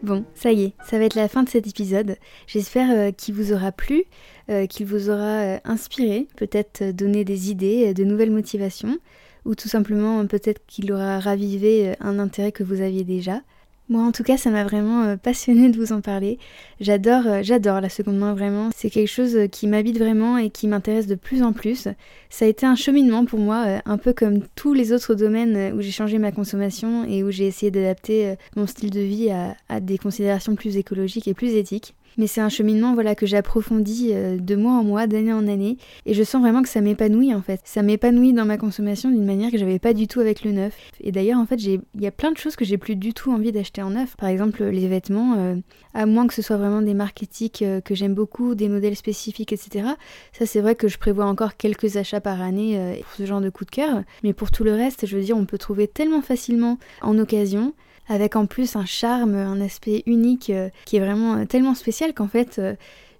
Bon, 0.02 0.24
ça 0.34 0.50
y 0.50 0.62
est, 0.62 0.72
ça 0.82 0.98
va 0.98 1.04
être 1.04 1.14
la 1.14 1.28
fin 1.28 1.42
de 1.42 1.48
cet 1.50 1.66
épisode. 1.66 2.16
J'espère 2.46 2.90
euh, 2.90 3.10
qu'il 3.10 3.34
vous 3.34 3.52
aura 3.52 3.70
plu, 3.70 4.04
euh, 4.48 4.66
qu'il 4.66 4.86
vous 4.86 5.10
aura 5.10 5.42
euh, 5.42 5.58
inspiré, 5.64 6.26
peut-être 6.36 6.90
donné 6.92 7.22
des 7.22 7.50
idées, 7.50 7.92
de 7.92 8.04
nouvelles 8.04 8.30
motivations, 8.30 8.96
ou 9.44 9.54
tout 9.54 9.68
simplement 9.68 10.26
peut-être 10.26 10.64
qu'il 10.66 10.90
aura 10.92 11.20
ravivé 11.20 11.94
un 12.00 12.18
intérêt 12.18 12.50
que 12.50 12.64
vous 12.64 12.80
aviez 12.80 13.04
déjà. 13.04 13.42
Moi, 13.90 14.04
en 14.04 14.12
tout 14.12 14.22
cas, 14.22 14.36
ça 14.36 14.50
m'a 14.50 14.62
vraiment 14.62 15.02
euh, 15.02 15.16
passionné 15.16 15.68
de 15.68 15.76
vous 15.76 15.92
en 15.92 16.00
parler. 16.00 16.38
J'adore, 16.78 17.26
euh, 17.26 17.40
j'adore 17.42 17.80
la 17.80 17.88
seconde 17.88 18.18
main 18.18 18.34
vraiment. 18.34 18.70
C'est 18.72 18.88
quelque 18.88 19.08
chose 19.08 19.34
euh, 19.34 19.46
qui 19.48 19.66
m'habite 19.66 19.98
vraiment 19.98 20.38
et 20.38 20.48
qui 20.48 20.68
m'intéresse 20.68 21.08
de 21.08 21.16
plus 21.16 21.42
en 21.42 21.52
plus. 21.52 21.88
Ça 22.28 22.44
a 22.44 22.48
été 22.48 22.66
un 22.66 22.76
cheminement 22.76 23.24
pour 23.24 23.40
moi, 23.40 23.80
un 23.84 23.98
peu 23.98 24.12
comme 24.12 24.42
tous 24.54 24.74
les 24.74 24.92
autres 24.92 25.16
domaines 25.16 25.72
où 25.74 25.80
j'ai 25.80 25.90
changé 25.90 26.18
ma 26.18 26.30
consommation 26.30 27.04
et 27.04 27.24
où 27.24 27.32
j'ai 27.32 27.48
essayé 27.48 27.72
d'adapter 27.72 28.36
mon 28.54 28.68
style 28.68 28.90
de 28.90 29.00
vie 29.00 29.30
à 29.68 29.80
des 29.80 29.98
considérations 29.98 30.54
plus 30.54 30.76
écologiques 30.76 31.26
et 31.26 31.34
plus 31.34 31.54
éthiques. 31.54 31.96
Mais 32.18 32.26
c'est 32.26 32.40
un 32.40 32.48
cheminement 32.48 32.94
voilà 32.94 33.14
que 33.14 33.26
j'approfondis 33.26 34.10
euh, 34.12 34.38
de 34.38 34.56
mois 34.56 34.72
en 34.72 34.84
mois, 34.84 35.06
d'année 35.06 35.32
en 35.32 35.46
année, 35.46 35.76
et 36.06 36.14
je 36.14 36.22
sens 36.22 36.40
vraiment 36.42 36.62
que 36.62 36.68
ça 36.68 36.80
m'épanouit 36.80 37.34
en 37.34 37.42
fait. 37.42 37.60
Ça 37.64 37.82
m'épanouit 37.82 38.32
dans 38.32 38.44
ma 38.44 38.58
consommation 38.58 39.10
d'une 39.10 39.24
manière 39.24 39.50
que 39.50 39.58
j'avais 39.58 39.78
pas 39.78 39.92
du 39.92 40.06
tout 40.06 40.20
avec 40.20 40.44
le 40.44 40.52
neuf. 40.52 40.76
Et 41.00 41.12
d'ailleurs 41.12 41.38
en 41.38 41.46
fait 41.46 41.56
il 41.56 41.80
y 41.98 42.06
a 42.06 42.10
plein 42.10 42.32
de 42.32 42.38
choses 42.38 42.56
que 42.56 42.64
j'ai 42.64 42.78
plus 42.78 42.96
du 42.96 43.14
tout 43.14 43.32
envie 43.32 43.52
d'acheter 43.52 43.82
en 43.82 43.90
neuf. 43.90 44.16
Par 44.16 44.28
exemple 44.28 44.64
les 44.64 44.88
vêtements, 44.88 45.34
euh, 45.38 45.56
à 45.94 46.06
moins 46.06 46.26
que 46.26 46.34
ce 46.34 46.42
soit 46.42 46.56
vraiment 46.56 46.82
des 46.82 46.94
marques 46.94 47.22
éthiques 47.22 47.62
euh, 47.62 47.80
que 47.80 47.94
j'aime 47.94 48.14
beaucoup, 48.14 48.54
des 48.54 48.68
modèles 48.68 48.96
spécifiques, 48.96 49.52
etc. 49.52 49.90
Ça 50.32 50.46
c'est 50.46 50.60
vrai 50.60 50.74
que 50.74 50.88
je 50.88 50.98
prévois 50.98 51.26
encore 51.26 51.56
quelques 51.56 51.96
achats 51.96 52.20
par 52.20 52.40
année 52.40 53.00
pour 53.02 53.12
ce 53.14 53.26
genre 53.26 53.40
de 53.40 53.50
coup 53.50 53.64
de 53.64 53.70
cœur. 53.70 54.02
Mais 54.22 54.32
pour 54.32 54.50
tout 54.50 54.64
le 54.64 54.72
reste, 54.72 55.06
je 55.06 55.16
veux 55.16 55.22
dire, 55.22 55.36
on 55.36 55.46
peut 55.46 55.58
trouver 55.58 55.88
tellement 55.88 56.22
facilement 56.22 56.78
en 57.02 57.18
occasion 57.18 57.74
avec 58.10 58.34
en 58.34 58.46
plus 58.46 58.74
un 58.74 58.84
charme, 58.84 59.36
un 59.36 59.60
aspect 59.60 60.02
unique 60.04 60.50
euh, 60.50 60.68
qui 60.84 60.96
est 60.96 61.00
vraiment 61.00 61.36
euh, 61.36 61.44
tellement 61.44 61.76
spécial 61.76 62.12
qu'en 62.12 62.26
fait 62.26 62.58
euh, 62.58 62.74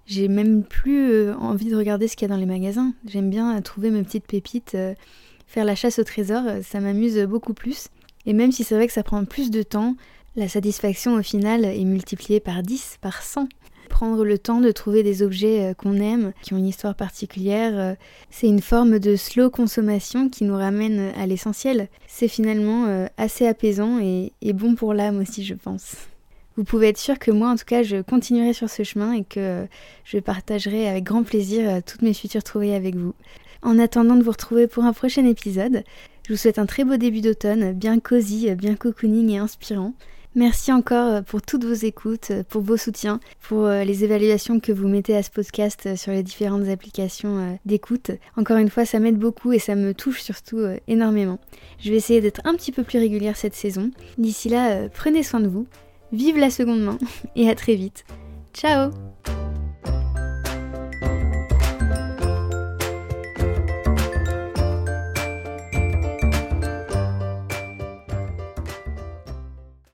j'ai 0.05 0.27
même 0.27 0.63
plus 0.63 1.31
envie 1.31 1.69
de 1.69 1.77
regarder 1.77 2.09
ce 2.09 2.17
qu'il 2.17 2.27
y 2.27 2.31
a 2.31 2.33
dans 2.33 2.39
les 2.39 2.47
magasins. 2.47 2.93
J'aime 3.05 3.29
bien 3.29 3.61
trouver 3.61 3.91
mes 3.91 4.03
petites 4.03 4.25
pépites, 4.25 4.75
faire 5.47 5.63
la 5.63 5.75
chasse 5.75 5.99
au 5.99 6.03
trésor, 6.03 6.41
ça 6.63 6.81
m'amuse 6.81 7.17
beaucoup 7.29 7.53
plus. 7.53 7.87
Et 8.25 8.33
même 8.33 8.51
si 8.51 8.65
c'est 8.65 8.75
vrai 8.75 8.87
que 8.87 8.93
ça 8.93 9.03
prend 9.03 9.23
plus 9.23 9.51
de 9.51 9.63
temps, 9.63 9.95
la 10.35 10.49
satisfaction 10.49 11.13
au 11.13 11.21
final 11.21 11.63
est 11.63 11.85
multipliée 11.85 12.41
par 12.41 12.61
10, 12.61 12.97
par 12.99 13.21
100 13.21 13.47
prendre 13.91 14.25
le 14.25 14.39
temps 14.39 14.61
de 14.61 14.71
trouver 14.71 15.03
des 15.03 15.21
objets 15.21 15.61
euh, 15.61 15.73
qu'on 15.75 15.97
aime, 15.97 16.31
qui 16.41 16.53
ont 16.53 16.57
une 16.57 16.65
histoire 16.65 16.95
particulière. 16.95 17.73
Euh, 17.75 17.93
c'est 18.31 18.47
une 18.47 18.61
forme 18.61 18.97
de 18.97 19.15
slow 19.15 19.51
consommation 19.51 20.29
qui 20.29 20.45
nous 20.45 20.55
ramène 20.55 21.11
à 21.15 21.27
l'essentiel. 21.27 21.89
C'est 22.07 22.27
finalement 22.27 22.85
euh, 22.87 23.05
assez 23.17 23.45
apaisant 23.45 23.99
et, 23.99 24.31
bon 24.53 24.73
pour 24.73 24.95
l'âme 24.95 25.19
aussi, 25.19 25.43
je 25.43 25.53
pense. 25.53 25.95
Vous 26.57 26.63
pouvez 26.63 26.89
être 26.89 26.97
sûr 26.97 27.19
que 27.19 27.31
moi, 27.31 27.49
en 27.49 27.55
tout 27.55 27.65
cas, 27.65 27.83
je 27.83 28.01
continuerai 28.01 28.53
sur 28.53 28.69
ce 28.69 28.83
chemin 28.83 29.13
et 29.13 29.23
que 29.23 29.67
je 30.03 30.17
partagerai 30.17 30.87
avec 30.87 31.03
grand 31.03 31.23
plaisir 31.23 31.81
toutes 31.85 32.01
mes 32.01 32.13
futures 32.13 32.43
trouvailles 32.43 32.73
avec 32.73 32.95
vous. 32.95 33.13
En 33.61 33.79
attendant 33.79 34.15
de 34.15 34.23
vous 34.23 34.31
retrouver 34.31 34.67
pour 34.67 34.83
un 34.83 34.93
prochain 34.93 35.25
épisode, 35.25 35.83
je 36.27 36.33
vous 36.33 36.37
souhaite 36.37 36.59
un 36.59 36.65
très 36.65 36.83
beau 36.83 36.97
début 36.97 37.21
d'automne, 37.21 37.73
bien 37.73 37.99
cosy, 37.99 38.53
bien 38.55 38.75
cocooning 38.75 39.29
et 39.29 39.37
inspirant. 39.37 39.93
Merci 40.33 40.71
encore 40.71 41.07
euh, 41.07 41.21
pour 41.21 41.41
toutes 41.41 41.65
vos 41.65 41.73
écoutes, 41.73 42.31
euh, 42.31 42.43
pour 42.47 42.61
vos 42.61 42.77
soutiens, 42.77 43.19
pour 43.41 43.65
euh, 43.65 43.83
les 43.83 44.05
évaluations 44.05 44.61
que 44.61 44.71
vous 44.71 44.87
mettez 44.87 45.15
à 45.15 45.23
ce 45.23 45.29
podcast 45.29 45.95
sur 45.97 46.13
les 46.13 46.23
différentes 46.23 46.69
applications 46.69 47.59
d'écoute. 47.65 48.11
Encore 48.37 48.57
une 48.57 48.69
fois, 48.69 48.85
ça 48.85 48.99
m'aide 48.99 49.17
beaucoup 49.17 49.51
et 49.51 49.59
ça 49.59 49.75
me 49.75 49.93
touche 49.93 50.21
surtout 50.21 50.59
énormément. 50.87 51.39
Je 51.79 51.91
vais 51.91 51.97
essayer 51.97 52.21
d'être 52.21 52.41
un 52.45 52.53
petit 52.55 52.71
peu 52.71 52.83
plus 52.83 52.99
régulière 52.99 53.35
cette 53.35 53.55
saison. 53.55 53.91
D'ici 54.17 54.49
là, 54.49 54.87
prenez 54.89 55.23
soin 55.23 55.39
de 55.39 55.47
vous, 55.47 55.67
vive 56.13 56.37
la 56.37 56.49
seconde 56.49 56.81
main 56.81 56.97
et 57.35 57.49
à 57.49 57.55
très 57.55 57.75
vite. 57.75 58.05
Ciao 58.53 58.91